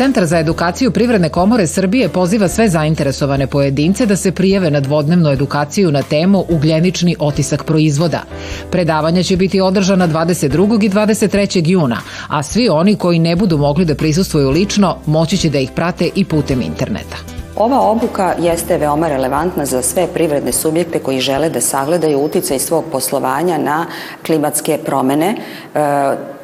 Centar 0.00 0.26
za 0.26 0.38
edukaciju 0.38 0.90
Privredne 0.90 1.28
komore 1.28 1.66
Srbije 1.66 2.08
poziva 2.08 2.48
sve 2.48 2.68
zainteresovane 2.68 3.46
pojedince 3.46 4.06
da 4.06 4.16
se 4.16 4.32
prijave 4.32 4.70
na 4.70 4.80
dvodnevnu 4.80 5.30
edukaciju 5.30 5.90
na 5.92 6.02
temu 6.02 6.44
ugljenični 6.48 7.16
otisak 7.18 7.64
proizvoda. 7.64 8.22
Predavanja 8.70 9.22
će 9.22 9.36
biti 9.36 9.60
održana 9.60 10.08
22. 10.08 10.84
i 10.84 10.88
23. 10.88 11.68
juna, 11.68 11.96
a 12.28 12.42
svi 12.42 12.68
oni 12.68 12.96
koji 12.96 13.18
ne 13.18 13.36
budu 13.36 13.58
mogli 13.58 13.84
da 13.84 13.94
prisustvuju 13.94 14.50
lično 14.50 14.96
moći 15.06 15.36
će 15.36 15.50
da 15.50 15.58
ih 15.58 15.70
prate 15.70 16.10
i 16.14 16.24
putem 16.24 16.62
interneta. 16.62 17.16
Ova 17.56 17.80
obuka 17.80 18.34
jeste 18.38 18.78
veoma 18.78 19.08
relevantna 19.08 19.66
za 19.66 19.82
sve 19.82 20.06
privredne 20.14 20.52
subjekte 20.52 20.98
koji 20.98 21.20
žele 21.20 21.50
da 21.50 21.60
sagledaju 21.60 22.18
uticaj 22.18 22.58
svog 22.58 22.84
poslovanja 22.92 23.58
na 23.58 23.86
klimatske 24.26 24.78
promene, 24.86 25.36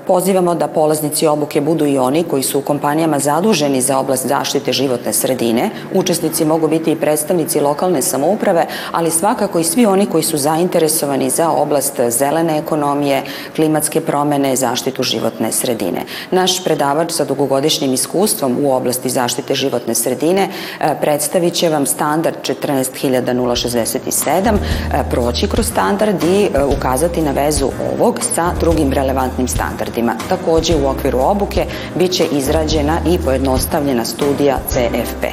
Pozivamo 0.06 0.54
da 0.54 0.68
polaznici 0.68 1.26
obuke 1.26 1.60
budu 1.60 1.86
i 1.86 1.98
oni 1.98 2.24
koji 2.24 2.42
su 2.42 2.58
u 2.58 2.62
kompanijama 2.62 3.18
zaduženi 3.18 3.80
za 3.80 3.98
oblast 3.98 4.26
zaštite 4.26 4.72
životne 4.72 5.12
sredine. 5.12 5.70
Učesnici 5.94 6.44
mogu 6.44 6.68
biti 6.68 6.92
i 6.92 6.96
predstavnici 6.96 7.60
lokalne 7.60 8.02
samouprave, 8.02 8.66
ali 8.92 9.10
svakako 9.10 9.58
i 9.58 9.64
svi 9.64 9.86
oni 9.86 10.06
koji 10.06 10.22
su 10.22 10.36
zainteresovani 10.36 11.30
za 11.30 11.50
oblast 11.50 12.00
zelene 12.08 12.58
ekonomije, 12.58 13.22
klimatske 13.56 14.00
promene, 14.00 14.56
zaštitu 14.56 15.02
životne 15.02 15.52
sredine. 15.52 16.02
Naš 16.30 16.64
predavač 16.64 17.12
sa 17.12 17.24
dugogodišnjim 17.24 17.94
iskustvom 17.94 18.56
u 18.62 18.72
oblasti 18.72 19.10
zaštite 19.10 19.54
životne 19.54 19.94
sredine 19.94 20.48
e, 20.80 20.94
predstavit 21.00 21.54
će 21.54 21.68
vam 21.68 21.86
standard 21.86 22.36
14067, 22.42 24.38
e, 24.38 24.50
proći 25.10 25.48
kroz 25.48 25.66
standard 25.66 26.24
i 26.24 26.44
e, 26.44 26.48
ukazati 26.64 27.22
na 27.22 27.30
vezu 27.30 27.70
ovog 27.92 28.18
sa 28.34 28.52
drugim 28.60 28.92
relevantnim 28.92 29.48
standardima 29.48 29.95
standardima. 29.96 30.14
Takođe 30.28 30.76
u 30.76 30.88
okviru 30.88 31.18
obuke 31.18 31.64
biće 31.98 32.24
izrađena 32.32 32.98
i 33.06 33.18
pojednostavljena 33.24 34.04
studija 34.04 34.58
CFP. 34.68 35.24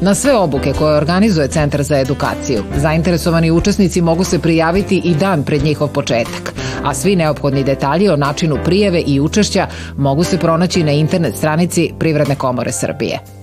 Na 0.00 0.14
sve 0.14 0.36
obuke 0.36 0.72
koje 0.78 0.96
organizuje 0.96 1.48
Centar 1.48 1.82
za 1.82 1.98
edukaciju, 1.98 2.64
zainteresovani 2.76 3.50
učesnici 3.50 4.00
mogu 4.00 4.24
se 4.24 4.38
prijaviti 4.38 5.02
i 5.04 5.14
dan 5.14 5.44
pred 5.44 5.64
njihov 5.64 5.88
početak, 5.88 6.54
a 6.84 6.94
svi 6.94 7.16
neophodni 7.16 7.64
detalji 7.64 8.08
o 8.08 8.16
načinu 8.16 8.58
prijeve 8.64 9.00
i 9.06 9.20
učešća 9.20 9.66
mogu 9.96 10.24
se 10.24 10.38
pronaći 10.38 10.84
na 10.84 10.92
internet 10.92 11.36
stranici 11.36 11.92
Privredne 11.98 12.34
komore 12.34 12.72
Srbije. 12.72 13.39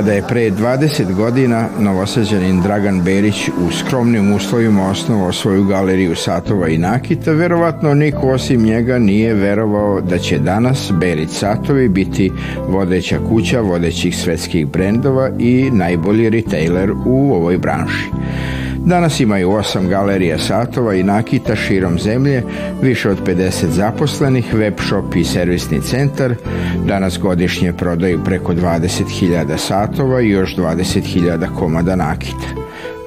Kada 0.00 0.12
je 0.12 0.22
pre 0.28 0.50
20 0.50 1.14
godina 1.14 1.68
novosađanin 1.78 2.62
Dragan 2.62 3.00
Berić 3.02 3.48
u 3.48 3.72
skromnim 3.72 4.32
uslovima 4.32 4.90
osnovao 4.90 5.32
svoju 5.32 5.64
galeriju 5.64 6.16
satova 6.16 6.68
i 6.68 6.78
nakita, 6.78 7.32
verovatno 7.32 7.94
niko 7.94 8.30
osim 8.30 8.62
njega 8.62 8.98
nije 8.98 9.34
verovao 9.34 10.00
da 10.00 10.18
će 10.18 10.38
danas 10.38 10.92
Berić 10.92 11.30
satovi 11.30 11.88
biti 11.88 12.32
vodeća 12.68 13.18
kuća 13.28 13.60
vodećih 13.60 14.16
svetskih 14.16 14.66
brendova 14.66 15.30
i 15.38 15.70
najbolji 15.72 16.30
retailer 16.30 16.90
u 17.06 17.32
ovoj 17.34 17.58
branši. 17.58 18.10
Danas 18.84 19.20
imaju 19.20 19.52
osam 19.52 19.88
galerija 19.88 20.38
satova 20.38 20.94
i 20.94 21.02
nakita 21.02 21.56
širom 21.56 21.98
zemlje, 21.98 22.42
više 22.82 23.10
od 23.10 23.26
50 23.26 23.66
zaposlenih, 23.66 24.54
web 24.54 24.74
shop 24.88 25.16
i 25.16 25.24
servisni 25.24 25.82
centar. 25.82 26.34
Danas 26.86 27.18
godišnje 27.18 27.72
prodaju 27.72 28.24
preko 28.24 28.52
20.000 28.52 29.56
satova 29.56 30.20
i 30.20 30.28
još 30.28 30.56
20.000 30.56 31.58
komada 31.58 31.96
nakita. 31.96 32.46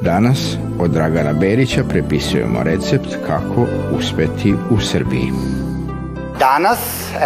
Danas 0.01 0.57
od 0.79 0.91
Dragana 0.91 1.33
Berića 1.33 1.83
prepisujemo 1.83 2.63
recept 2.63 3.15
kako 3.27 3.65
uspeti 3.97 4.53
u 4.69 4.79
Srbiji. 4.79 5.31
Danas, 6.39 6.79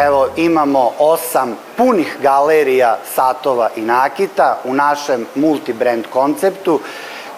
evo, 0.06 0.28
imamo 0.38 0.92
osam 1.00 1.56
punih 1.78 2.18
galerija 2.22 2.98
satova 3.16 3.70
i 3.76 3.82
nakita 3.82 4.58
u 4.66 4.74
našem 4.74 5.26
multibrand 5.36 6.04
konceptu 6.14 6.80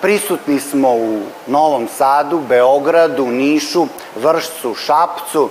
Prisutni 0.01 0.59
smo 0.59 0.89
u 0.89 1.21
Novom 1.47 1.87
Sadu, 1.97 2.39
Beogradu, 2.49 3.25
Nišu, 3.25 3.87
Vršcu, 4.15 4.75
Šapcu 4.75 5.49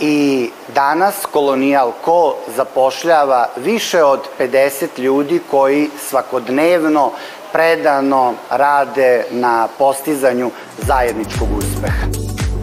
i 0.00 0.50
danas 0.74 1.14
Kolonijal 1.32 1.92
Ko 2.04 2.36
zapošljava 2.56 3.48
više 3.56 4.02
od 4.04 4.20
50 4.38 4.98
ljudi 4.98 5.40
koji 5.50 5.90
svakodnevno 6.08 7.10
predano 7.52 8.34
rade 8.50 9.24
na 9.30 9.68
postizanju 9.78 10.50
zajedničkog 10.78 11.48
uspeha. 11.58 12.06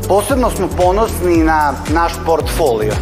Posebno 0.08 0.50
smo 0.50 0.70
ponosni 0.77 1.38
na 1.38 1.74
naš 1.94 2.13
portfolio. 2.25 2.94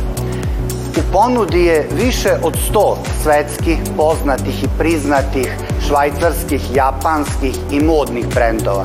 U 0.97 1.01
ponudi 1.13 1.61
je 1.65 1.87
više 1.95 2.29
od 2.43 2.57
100 2.73 2.95
svetskih, 3.23 3.77
poznatih 3.97 4.63
i 4.63 4.67
priznatih 4.77 5.57
švajcarskih, 5.87 6.75
japanskih 6.75 7.55
i 7.71 7.79
modnih 7.79 8.27
brendova. 8.35 8.83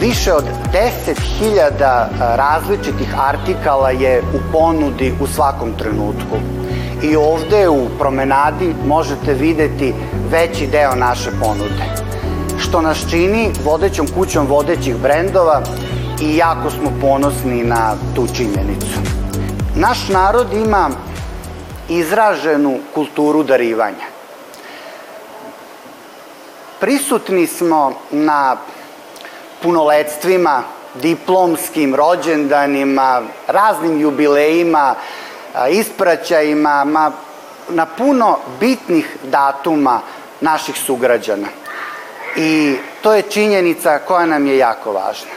Više 0.00 0.32
od 0.32 0.44
10.000 0.72 2.06
različitih 2.20 3.14
artikala 3.18 3.90
je 3.90 4.22
u 4.34 4.52
ponudi 4.52 5.14
u 5.20 5.26
svakom 5.26 5.72
trenutku. 5.78 6.36
I 7.02 7.16
ovde 7.16 7.68
u 7.68 7.88
promenadi 7.98 8.74
možete 8.86 9.34
videti 9.34 9.94
veći 10.30 10.66
deo 10.66 10.94
naše 10.94 11.30
ponude. 11.40 11.84
Što 12.58 12.80
nas 12.80 13.06
čini 13.10 13.50
vodećom 13.64 14.06
kućom 14.14 14.46
vodećih 14.46 14.96
brendova 14.96 15.62
i 16.20 16.36
jako 16.36 16.70
smo 16.70 16.90
ponosni 17.00 17.64
na 17.64 17.94
tu 18.14 18.26
činjenicu. 18.34 19.17
Naš 19.78 20.08
narod 20.08 20.52
ima 20.52 20.90
izraženu 21.88 22.78
kulturu 22.94 23.42
darivanja. 23.42 24.06
Prisutni 26.80 27.46
smo 27.46 27.92
na 28.10 28.56
punoledstvima, 29.62 30.62
diplomskim 30.94 31.94
rođendanima, 31.94 33.22
raznim 33.46 34.00
jubilejima, 34.00 34.94
ispraćajima, 35.70 36.84
ma, 36.84 37.12
na 37.68 37.86
puno 37.86 38.38
bitnih 38.60 39.16
datuma 39.22 40.00
naših 40.40 40.76
sugrađana. 40.76 41.48
I 42.36 42.76
to 43.02 43.14
je 43.14 43.22
činjenica 43.22 43.98
koja 43.98 44.26
nam 44.26 44.46
je 44.46 44.58
jako 44.58 44.92
važna. 44.92 45.34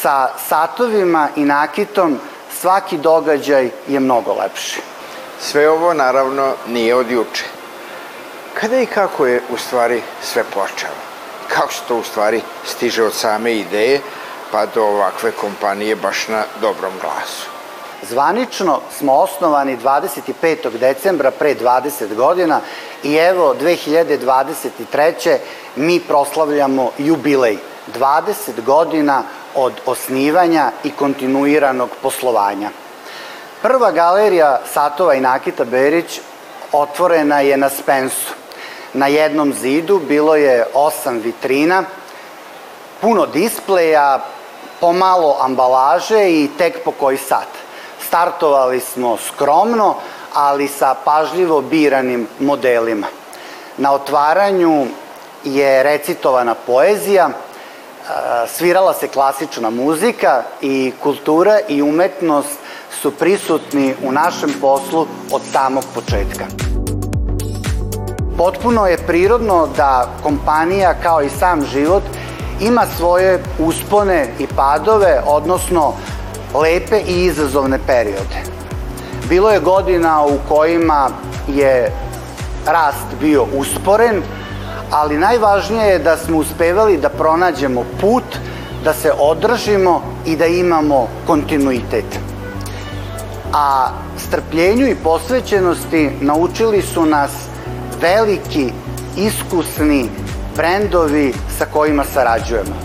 Sa 0.00 0.28
satovima 0.48 1.28
i 1.36 1.44
nakitom 1.44 2.18
svaki 2.60 2.98
događaj 2.98 3.70
je 3.88 4.00
mnogo 4.00 4.34
lepši. 4.34 4.80
Sve 5.40 5.70
ovo 5.70 5.94
naravno 5.94 6.52
nije 6.66 6.94
od 6.94 7.10
juče. 7.10 7.44
Kada 8.54 8.80
i 8.80 8.86
kako 8.86 9.26
je 9.26 9.42
u 9.50 9.56
stvari 9.56 10.02
sve 10.22 10.44
počelo? 10.44 10.94
Kako 11.48 11.72
se 11.72 11.80
to 11.88 11.96
u 11.96 12.02
stvari 12.02 12.40
stiže 12.64 13.02
od 13.02 13.12
same 13.12 13.54
ideje 13.54 14.00
pa 14.52 14.66
do 14.66 14.84
ovakve 14.84 15.32
kompanije 15.32 15.96
baš 15.96 16.28
na 16.28 16.42
dobrom 16.60 16.92
glasu? 17.00 17.48
Zvanično 18.02 18.80
smo 18.98 19.12
osnovani 19.12 19.78
25. 19.78 20.78
decembra 20.78 21.30
pre 21.30 21.54
20 21.54 22.14
godina 22.14 22.60
i 23.02 23.14
evo 23.14 23.54
2023. 23.60 25.38
mi 25.76 26.00
proslavljamo 26.00 26.90
jubilej 26.98 27.58
20 27.94 28.64
godina 28.64 29.22
od 29.54 29.72
osnivanja 29.86 30.70
i 30.84 30.90
kontinuiranog 30.90 31.90
poslovanja. 32.02 32.70
Prva 33.62 33.90
galerija 33.90 34.60
Satova 34.72 35.14
i 35.14 35.20
Nakita 35.20 35.64
Berić 35.64 36.20
otvorena 36.72 37.40
je 37.40 37.56
na 37.56 37.68
Spensu. 37.68 38.34
Na 38.92 39.06
jednom 39.06 39.52
zidu 39.52 40.00
bilo 40.08 40.36
je 40.36 40.66
osam 40.74 41.18
vitrina, 41.18 41.84
puno 43.00 43.26
displeja, 43.26 44.20
pomalo 44.80 45.36
ambalaže 45.40 46.30
i 46.30 46.50
tek 46.58 46.84
po 46.84 46.92
koji 46.92 47.16
sat. 47.16 47.48
Startovali 48.06 48.80
smo 48.80 49.16
skromno, 49.16 49.94
ali 50.34 50.68
sa 50.68 50.94
pažljivo 51.04 51.60
biranim 51.60 52.28
modelima. 52.40 53.06
Na 53.76 53.92
otvaranju 53.92 54.86
je 55.44 55.82
recitovana 55.82 56.54
poezija, 56.54 57.28
svirala 58.48 58.94
se 58.94 59.08
klasična 59.08 59.70
muzika 59.70 60.42
i 60.62 60.92
kultura 61.02 61.58
i 61.68 61.82
umetnost 61.82 62.58
su 63.02 63.10
prisutni 63.10 63.94
u 64.02 64.12
našem 64.12 64.54
poslu 64.60 65.06
od 65.32 65.42
samog 65.52 65.84
početka. 65.94 66.44
Potpuno 68.38 68.86
je 68.86 68.98
prirodno 69.06 69.68
da 69.76 70.08
kompanija 70.22 70.94
kao 71.02 71.22
i 71.22 71.28
sam 71.28 71.64
život 71.64 72.02
ima 72.60 72.86
svoje 72.96 73.42
uspone 73.58 74.28
i 74.38 74.46
padove, 74.46 75.22
odnosno 75.26 75.94
lepe 76.54 77.00
i 77.08 77.24
izazovne 77.24 77.78
periode. 77.86 78.42
Bilo 79.28 79.50
je 79.50 79.60
godina 79.60 80.24
u 80.24 80.38
kojima 80.48 81.10
je 81.48 81.92
rast 82.66 83.06
bio 83.20 83.46
usporen, 83.54 84.22
ali 84.90 85.18
najvažnije 85.18 85.86
je 85.86 85.98
da 85.98 86.16
smo 86.16 86.38
uspevali 86.38 86.98
da 86.98 87.08
pronađemo 87.08 87.84
put, 88.00 88.24
da 88.84 88.94
se 88.94 89.12
održimo 89.18 90.02
i 90.26 90.36
da 90.36 90.46
imamo 90.46 91.08
kontinuitet. 91.26 92.18
A 93.52 93.88
strpljenju 94.18 94.86
i 94.86 94.96
posvećenosti 95.04 96.10
naučili 96.20 96.82
su 96.82 97.06
nas 97.06 97.30
veliki, 98.00 98.72
iskusni 99.16 100.08
brendovi 100.56 101.34
sa 101.58 101.66
kojima 101.72 102.04
sarađujemo. 102.04 102.76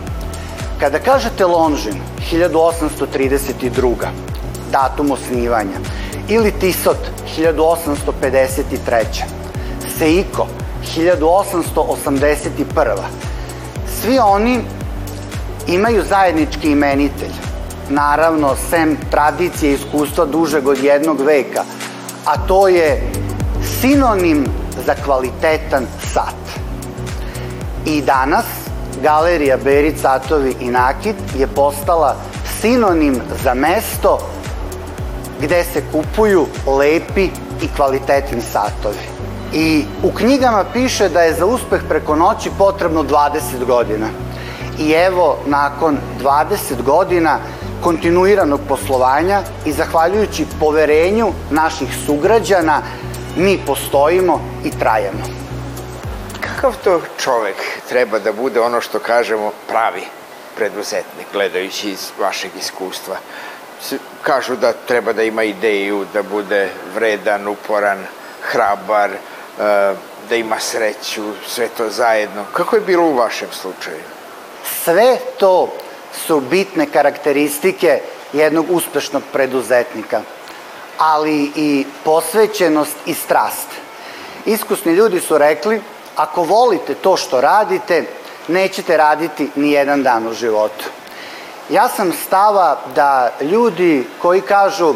Kada 0.80 1.00
kažete 1.00 1.46
Lonžin, 1.46 2.02
1832. 2.32 3.96
datum 4.72 5.12
osnivanja, 5.12 5.78
ili 6.30 6.52
Tisot, 6.52 6.98
1853. 7.38 9.06
Seiko, 10.00 10.48
1881. 10.96 12.96
Svi 14.02 14.20
oni 14.20 14.60
imaju 15.68 16.04
zajednički 16.10 16.72
imenitelj. 16.72 17.32
Naravno, 17.90 18.56
sem 18.70 18.98
tradicije 19.12 19.72
i 19.72 19.76
iskustva 19.76 20.26
dužeg 20.26 20.68
od 20.68 20.84
jednog 20.84 21.22
veka, 21.22 21.64
a 22.26 22.48
to 22.48 22.68
je 22.68 23.12
sinonim 23.82 24.46
za 24.86 24.96
kvalitetan 25.06 25.86
sat. 26.14 26.36
I 27.86 28.02
danas 28.02 28.46
Galerija 29.04 29.58
Berić, 29.58 30.00
Satovi 30.02 30.56
i 30.60 30.70
Nakit 30.70 31.16
je 31.38 31.48
postala 31.48 32.16
sinonim 32.62 33.22
za 33.44 33.54
mesto 33.54 34.20
gde 35.42 35.64
se 35.64 35.84
kupuju 35.92 36.46
lepi 36.68 37.30
i 37.62 37.68
kvalitetni 37.76 38.42
satovi. 38.42 39.11
I 39.54 39.86
u 40.04 40.12
knjigama 40.12 40.66
piše 40.74 41.10
da 41.10 41.22
je 41.22 41.34
za 41.34 41.46
uspeh 41.46 41.82
preko 41.90 42.16
noći 42.16 42.50
potrebno 42.58 43.04
20 43.04 43.66
godina. 43.66 44.08
I 44.80 44.92
evo, 44.92 45.38
nakon 45.46 45.98
20 46.22 46.82
godina 46.86 47.40
kontinuiranog 47.84 48.60
poslovanja 48.68 49.42
i 49.66 49.72
zahvaljujući 49.72 50.46
poverenju 50.60 51.34
naših 51.50 51.90
sugrađana, 52.06 52.82
mi 53.36 53.60
postojimo 53.66 54.42
i 54.66 54.72
trajemo. 54.80 55.24
Kakav 56.42 56.76
to 56.84 57.02
čovek 57.18 57.56
treba 57.90 58.20
da 58.20 58.34
bude 58.34 58.60
ono 58.60 58.82
što 58.82 59.00
kažemo 59.00 59.52
pravi 59.68 60.04
preduzetnik, 60.56 61.28
gledajući 61.34 61.90
iz 61.90 62.12
vašeg 62.20 62.52
iskustva? 62.60 63.16
Kažu 64.22 64.56
da 64.56 64.74
treba 64.88 65.14
da 65.14 65.24
ima 65.24 65.44
ideju, 65.44 66.06
da 66.14 66.24
bude 66.24 66.70
vredan, 66.96 67.48
uporan, 67.48 68.06
hrabar, 68.42 69.10
da 70.30 70.36
ima 70.36 70.60
sreću, 70.60 71.22
sve 71.48 71.68
to 71.78 71.90
zajedno. 71.90 72.46
Kako 72.54 72.76
je 72.76 72.82
bilo 72.82 73.04
u 73.04 73.16
vašem 73.16 73.48
slučaju? 73.52 74.04
Sve 74.84 75.18
to 75.40 75.70
su 76.26 76.40
bitne 76.40 76.86
karakteristike 76.86 78.02
jednog 78.34 78.66
uspešnog 78.70 79.24
preduzetnika, 79.34 80.22
ali 80.98 81.52
i 81.56 81.86
posvećenost 82.04 82.96
i 83.06 83.14
strast. 83.14 83.68
Iskusni 84.46 84.94
ljudi 84.94 85.20
su 85.20 85.38
rekli, 85.38 85.82
ako 86.16 86.44
volite 86.44 86.94
to 86.94 87.18
što 87.18 87.42
radite, 87.42 88.06
nećete 88.48 88.98
raditi 88.98 89.50
ni 89.56 89.72
jedan 89.72 90.04
dan 90.04 90.28
u 90.28 90.34
životu. 90.34 90.86
Ja 91.70 91.90
sam 91.90 92.14
stava 92.26 92.80
da 92.96 93.32
ljudi 93.42 94.08
koji 94.22 94.42
kažu 94.42 94.94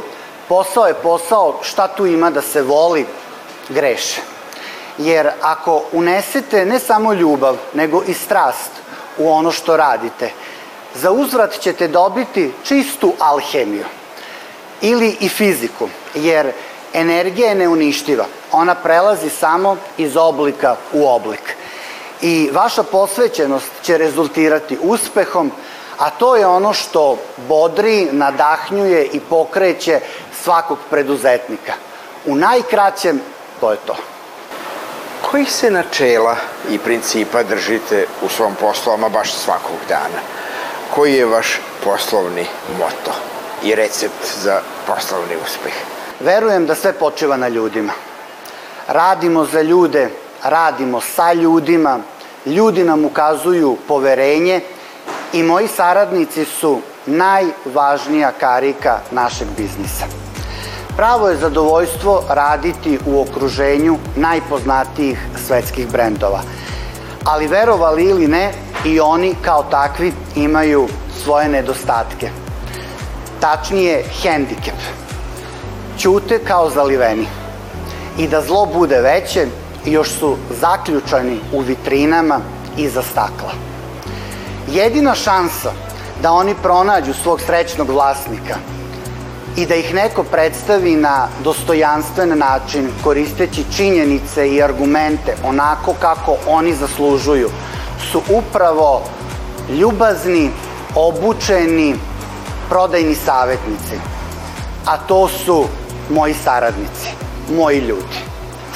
posao 0.47 0.85
je 0.85 0.93
posao, 0.93 1.59
šta 1.63 1.87
tu 1.87 2.05
ima 2.05 2.29
da 2.29 2.41
se 2.41 2.61
voli, 2.61 3.05
greše. 3.69 4.35
Jer 4.97 5.29
ako 5.41 5.84
unesete 5.91 6.65
ne 6.65 6.79
samo 6.79 7.13
ljubav, 7.13 7.58
nego 7.73 8.03
i 8.08 8.13
strast 8.13 8.71
u 9.17 9.31
ono 9.31 9.51
što 9.51 9.77
radite, 9.77 10.31
za 10.95 11.12
uzvrat 11.12 11.60
ćete 11.60 11.88
dobiti 11.88 12.53
čistu 12.63 13.13
alhemiju 13.19 13.86
ili 14.81 15.17
i 15.19 15.29
fiziku, 15.29 15.89
jer 16.15 16.51
energija 16.93 17.49
je 17.49 17.55
neuništiva. 17.55 18.25
Ona 18.51 18.75
prelazi 18.75 19.29
samo 19.29 19.77
iz 19.97 20.17
oblika 20.17 20.75
u 20.93 21.08
oblik. 21.08 21.55
I 22.21 22.49
vaša 22.53 22.84
posvećenost 22.84 23.71
će 23.81 23.97
rezultirati 23.97 24.77
uspehom, 24.81 25.51
a 25.97 26.10
to 26.10 26.36
je 26.36 26.47
ono 26.47 26.73
što 26.73 27.17
bodri, 27.47 28.08
nadahnjuje 28.12 29.05
i 29.05 29.19
pokreće 29.19 29.99
svakog 30.43 30.77
preduzetnika. 30.89 31.73
U 32.25 32.36
najkraćem, 32.36 33.21
to 33.60 33.71
je 33.71 33.77
to. 33.86 33.95
Kojih 35.31 35.51
se 35.51 35.71
načela 35.71 36.35
i 36.69 36.79
principa 36.79 37.43
držite 37.43 38.05
u 38.21 38.29
svom 38.29 38.55
poslu, 38.55 38.93
ama 38.93 39.09
baš 39.09 39.33
svakog 39.33 39.77
dana? 39.89 40.19
Koji 40.95 41.13
je 41.13 41.25
vaš 41.25 41.61
poslovni 41.83 42.45
moto 42.79 43.17
i 43.63 43.75
recept 43.75 44.41
za 44.43 44.61
poslovni 44.88 45.35
uspeh? 45.45 45.73
Verujem 46.19 46.65
da 46.65 46.75
sve 46.75 46.93
počiva 46.93 47.38
na 47.38 47.47
ljudima. 47.47 47.93
Radimo 48.88 49.45
za 49.45 49.61
ljude, 49.61 50.09
radimo 50.43 51.01
sa 51.01 51.33
ljudima, 51.33 51.99
ljudi 52.45 52.83
nam 52.83 53.05
ukazuju 53.05 53.77
poverenje 53.88 54.61
i 55.33 55.43
moji 55.43 55.67
saradnici 55.67 56.45
su 56.45 56.81
najvažnija 57.05 58.31
karika 58.39 58.99
našeg 59.11 59.47
biznisa. 59.57 60.24
Pravo 60.95 61.29
je 61.29 61.38
zadovoljstvo 61.38 62.23
raditi 62.29 62.99
u 63.05 63.21
okruženju 63.21 63.97
najpoznatijih 64.15 65.19
svetskih 65.47 65.91
brendova. 65.91 66.41
Ali 67.23 67.47
verovali 67.47 68.03
ili 68.03 68.27
ne, 68.27 68.51
i 68.86 68.99
oni 68.99 69.36
kao 69.41 69.63
takvi 69.63 70.13
imaju 70.36 70.88
svoje 71.23 71.49
nedostatke. 71.49 72.29
Tačnije, 73.39 74.03
hendikep. 74.21 74.79
Ćute 75.97 76.39
kao 76.39 76.69
zaliveni. 76.69 77.27
I 78.17 78.27
da 78.27 78.41
zlo 78.41 78.65
bude 78.65 79.01
veće, 79.01 79.47
još 79.86 80.10
su 80.10 80.38
zaključani 80.62 81.39
u 81.53 81.60
vitrinama 81.60 82.39
iza 82.77 83.01
stakla. 83.01 83.51
Jedina 84.67 85.15
šansa 85.15 85.71
da 86.21 86.31
oni 86.31 86.55
pronađu 86.63 87.13
svog 87.13 87.41
srećnog 87.41 87.89
vlasnika 87.89 88.74
i 89.57 89.65
da 89.65 89.75
ih 89.75 89.93
neko 89.93 90.23
predstavi 90.23 90.95
na 90.95 91.27
dostojanstven 91.43 92.37
način, 92.37 92.89
koristeći 93.03 93.63
činjenice 93.75 94.49
i 94.49 94.63
argumente 94.63 95.35
onako 95.43 95.93
kako 95.99 96.35
oni 96.47 96.73
zaslužuju, 96.73 97.49
su 98.11 98.21
upravo 98.29 99.01
ljubazni, 99.79 100.51
obučeni, 100.95 101.95
prodajni 102.69 103.15
savetnici. 103.15 103.99
A 104.85 104.97
to 104.97 105.27
su 105.27 105.65
moji 106.09 106.33
saradnici, 106.33 107.09
moji 107.57 107.79
ljudi. 107.79 108.17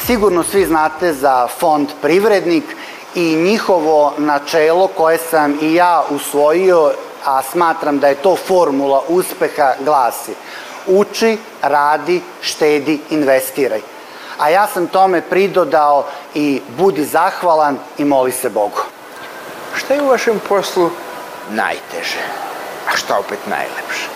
Sigurno 0.05 0.43
svi 0.43 0.65
znate 0.65 1.13
za 1.13 1.47
fond 1.59 1.87
Privrednik 2.01 2.63
i 3.15 3.35
njihovo 3.35 4.13
načelo 4.17 4.87
koje 4.87 5.17
sam 5.17 5.57
i 5.61 5.73
ja 5.73 6.03
usvojio, 6.09 6.91
a 7.25 7.41
smatram 7.41 7.99
da 7.99 8.07
je 8.07 8.15
to 8.15 8.35
formula 8.35 9.01
uspeha, 9.09 9.73
glasi– 9.85 10.31
uči, 10.89 11.38
radi, 11.62 12.21
štedi, 12.41 12.99
investiraj. 13.10 13.82
A 14.39 14.49
ja 14.49 14.67
sam 14.67 14.88
tome 14.88 15.21
pridodao 15.21 16.06
i 16.36 16.62
budi 16.78 17.06
zahvalan 17.06 17.78
i 17.97 18.06
moli 18.06 18.32
se 18.32 18.49
Bogu. 18.49 18.82
Šta 19.75 19.93
je 19.93 20.02
u 20.02 20.08
vašem 20.08 20.41
poslu 20.49 20.89
najteže, 21.49 22.23
a 22.88 22.97
šta 22.97 23.19
opet 23.19 23.39
najlepše? 23.47 24.08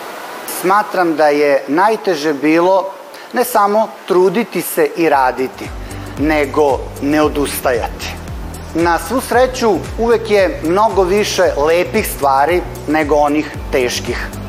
Smatram 0.60 1.16
da 1.16 1.28
je 1.28 1.64
najteže 1.68 2.32
bilo 2.32 2.90
ne 3.32 3.44
samo 3.44 3.88
truditi 4.08 4.62
se 4.62 4.90
i 4.96 5.08
raditi, 5.08 5.68
nego 6.18 6.78
ne 7.02 7.22
odustajati. 7.22 8.14
Na 8.74 8.98
svu 8.98 9.20
sreću 9.20 9.74
uvek 9.98 10.30
je 10.30 10.60
mnogo 10.64 11.02
više 11.02 11.42
lepih 11.56 12.08
stvari 12.16 12.62
nego 12.88 13.14
onih 13.14 13.56
teških. 13.72 14.43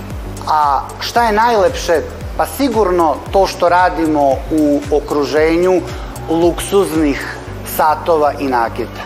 A 0.47 0.81
šta 0.99 1.25
je 1.25 1.31
najlepše? 1.31 2.01
Pa 2.37 2.45
sigurno 2.45 3.15
to 3.31 3.47
što 3.47 3.69
radimo 3.69 4.29
u 4.51 4.81
okruženju 4.91 5.81
luksuznih 6.29 7.37
satova 7.77 8.33
i 8.39 8.47
nakita. 8.47 9.01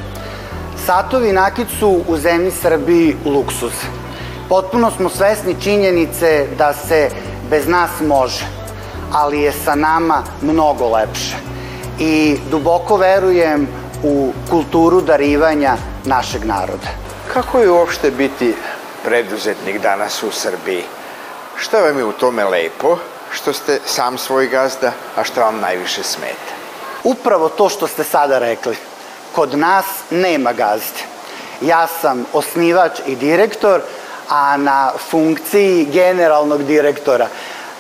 Satovi 0.86 1.30
i 1.30 1.34
nakit 1.34 1.67
su 1.80 2.02
u 2.08 2.17
zemlji 2.17 2.52
Srbiji 2.52 3.15
luksuz. 3.25 3.71
Potpuno 4.49 4.91
smo 4.91 5.10
svesni 5.10 5.56
činjenice 5.62 6.47
da 6.58 6.73
se 6.73 7.10
bez 7.49 7.67
nas 7.67 7.89
može, 8.08 8.45
ali 9.12 9.41
je 9.41 9.52
sa 9.52 9.75
nama 9.75 10.23
mnogo 10.41 10.89
lepše. 10.89 11.36
I 11.99 12.38
duboko 12.52 12.97
verujem 12.97 13.67
u 14.04 14.32
kulturu 14.49 15.02
darivanja 15.02 15.78
našeg 16.06 16.45
naroda. 16.45 16.88
Kako 17.34 17.60
je 17.60 17.71
uopšte 17.71 18.12
biti 18.12 18.56
preduzetnik 19.04 19.82
danas 19.82 20.23
u 20.23 20.32
Srbiji? 20.32 20.84
Šta 21.61 21.79
vam 21.81 21.97
je 21.97 22.05
u 22.05 22.11
tome 22.11 22.43
lepo, 22.43 22.97
što 23.31 23.53
ste 23.53 23.79
sam 23.85 24.17
svoj 24.17 24.47
gazda, 24.47 24.91
a 25.15 25.23
šta 25.23 25.43
vam 25.43 25.59
najviše 25.59 26.03
smeta? 26.03 26.53
Upravo 27.03 27.49
to 27.49 27.69
što 27.69 27.87
ste 27.87 28.03
sada 28.03 28.39
rekli. 28.39 28.77
Kod 29.35 29.57
nas 29.57 29.85
nema 30.09 30.53
gazde. 30.53 31.03
Ja 31.61 31.87
sam 32.01 32.25
osnivač 32.33 32.99
i 33.05 33.15
direktor, 33.15 33.81
a 34.29 34.57
na 34.57 34.91
funkciji 35.09 35.85
generalnog 35.85 36.63
direktora. 36.63 37.27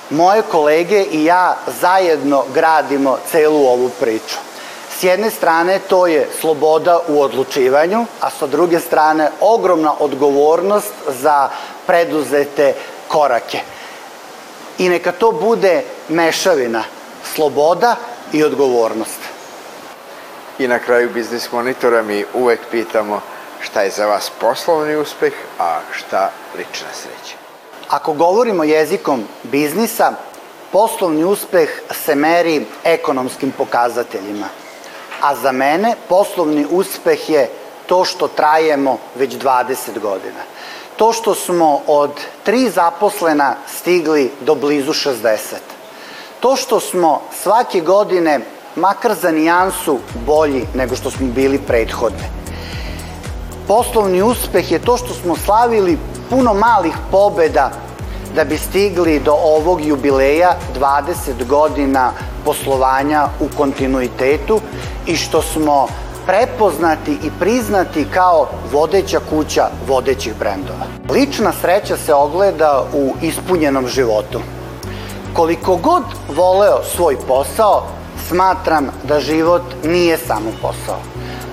Moje 0.09 0.41
kolege 0.41 1.03
i 1.03 1.25
ja 1.25 1.57
zajedno 1.81 2.43
gradimo 2.53 3.17
celu 3.31 3.65
ovu 3.67 3.89
priču. 3.99 4.37
S 4.99 5.03
jedne 5.03 5.29
strane 5.31 5.79
to 5.79 6.07
je 6.07 6.29
sloboda 6.39 6.99
u 7.07 7.21
odlučivanju, 7.21 8.05
a 8.21 8.29
sa 8.29 8.47
druge 8.47 8.79
strane 8.79 9.31
ogromna 9.41 9.93
odgovornost 9.99 10.93
za 11.07 11.49
preduzete 11.87 12.73
korake. 13.09 13.59
I 14.77 14.89
neka 14.89 15.11
to 15.11 15.31
bude 15.31 15.83
mešavina, 16.09 16.83
sloboda 17.33 17.95
i 18.33 18.43
odgovornost. 18.43 19.19
I 20.59 20.67
na 20.67 20.79
kraju 20.79 21.09
Biznis 21.13 21.51
Monitora 21.51 22.01
mi 22.01 22.25
uvek 22.33 22.59
pitamo 22.71 23.21
šta 23.61 23.81
je 23.81 23.91
za 23.91 24.05
vas 24.05 24.31
poslovni 24.39 24.95
uspeh, 24.95 25.33
a 25.59 25.79
šta 25.91 26.31
lična 26.57 26.87
sreća. 26.93 27.35
Ako 27.89 28.13
govorimo 28.13 28.63
jezikom 28.63 29.23
biznisa, 29.43 30.13
poslovni 30.71 31.23
uspeh 31.23 31.69
se 31.91 32.15
meri 32.15 32.65
ekonomskim 32.83 33.51
pokazateljima. 33.51 34.47
A 35.21 35.35
za 35.35 35.51
mene 35.51 35.95
poslovni 36.09 36.67
uspeh 36.69 37.29
je 37.29 37.49
to 37.87 38.05
što 38.05 38.27
trajemo 38.27 38.97
već 39.15 39.33
20 39.33 39.99
godina 39.99 40.43
to 40.99 41.13
što 41.13 41.35
smo 41.35 41.79
od 41.87 42.11
tri 42.43 42.69
zaposlena 42.69 43.55
stigli 43.67 44.31
do 44.41 44.55
blizu 44.55 44.91
60. 44.91 45.35
To 46.39 46.55
što 46.55 46.79
smo 46.79 47.21
svake 47.43 47.81
godine, 47.81 48.39
makar 48.75 49.15
za 49.21 49.31
nijansu, 49.31 49.99
bolji 50.25 50.65
nego 50.73 50.95
što 50.95 51.11
smo 51.11 51.27
bili 51.27 51.59
prethodne. 51.67 52.29
Poslovni 53.67 54.21
uspeh 54.21 54.71
je 54.71 54.79
to 54.79 54.97
što 54.97 55.13
smo 55.13 55.35
slavili 55.37 55.97
puno 56.29 56.53
malih 56.53 56.93
pobeda 57.11 57.71
da 58.35 58.43
bi 58.43 58.57
stigli 58.57 59.19
do 59.19 59.31
ovog 59.31 59.85
jubileja 59.85 60.55
20 60.79 61.47
godina 61.47 62.11
poslovanja 62.45 63.27
u 63.39 63.47
kontinuitetu 63.57 64.61
i 65.05 65.15
što 65.15 65.41
smo 65.41 65.87
prepoznati 66.29 67.11
i 67.11 67.29
priznati 67.39 68.05
kao 68.13 68.47
vodeća 68.71 69.19
kuća 69.29 69.67
vodećih 69.87 70.33
brendova. 70.39 70.85
Lična 71.09 71.53
sreća 71.61 71.97
se 71.97 72.13
ogleda 72.13 72.83
u 72.93 73.13
ispunjenom 73.21 73.87
životu. 73.87 74.39
Koliko 75.33 75.75
god 75.75 76.03
voleo 76.35 76.83
svoj 76.95 77.17
posao, 77.27 77.87
smatram 78.27 78.87
da 79.03 79.19
život 79.19 79.61
nije 79.83 80.17
samo 80.17 80.51
posao. 80.61 80.99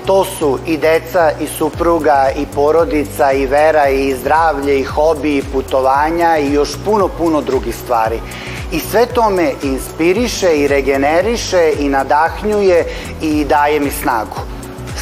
To 0.05 0.25
su 0.25 0.59
i 0.67 0.77
deca, 0.77 1.31
i 1.41 1.47
supruga, 1.47 2.29
i 2.37 2.45
porodica, 2.55 3.31
i 3.31 3.45
vera, 3.45 3.89
i 3.89 4.15
zdravlje, 4.15 4.79
i 4.79 4.83
hobi, 4.83 5.37
i 5.37 5.43
putovanja, 5.53 6.37
i 6.37 6.53
još 6.53 6.69
puno, 6.85 7.07
puno 7.07 7.41
drugih 7.41 7.75
stvari. 7.75 8.19
I 8.71 8.79
sve 8.79 9.05
to 9.05 9.29
me 9.29 9.51
inspiriše 9.63 10.57
i 10.57 10.67
regeneriše 10.67 11.73
i 11.79 11.89
nadahnjuje 11.89 12.85
i 13.21 13.45
daje 13.45 13.79
mi 13.79 13.91
snagu. 13.91 14.56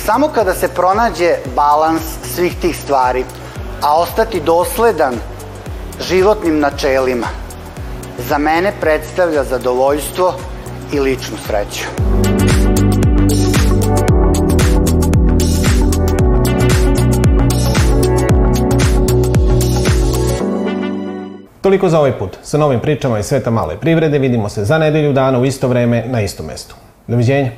Samo 0.06 0.28
kada 0.28 0.54
se 0.54 0.68
pronađe 0.68 1.36
balans 1.56 2.04
svih 2.36 2.56
tih 2.62 2.78
stvari, 2.78 3.24
a 3.82 4.02
ostati 4.02 4.42
dosledan 4.42 5.14
životnim 6.10 6.60
načelima, 6.60 7.28
za 8.18 8.38
mene 8.38 8.74
predstavlja 8.82 9.44
zadovoljstvo 9.44 10.34
i 10.94 11.00
ličnu 11.00 11.38
sreću. 11.48 11.86
Toliko 21.62 21.90
za 21.90 22.00
ovaj 22.00 22.20
put. 22.20 22.38
Sa 22.44 22.58
novim 22.58 22.80
pričama 22.80 23.20
iz 23.20 23.26
sveta 23.26 23.50
male 23.50 23.78
privrede 23.80 24.20
vidimo 24.20 24.50
se 24.50 24.66
za 24.66 24.78
nedelju 24.78 25.14
dana 25.14 25.40
u 25.40 25.46
isto 25.46 25.68
vreme 25.68 26.04
na 26.08 26.22
istom 26.22 26.46
mestu. 26.46 26.76
Doviđenja. 27.08 27.52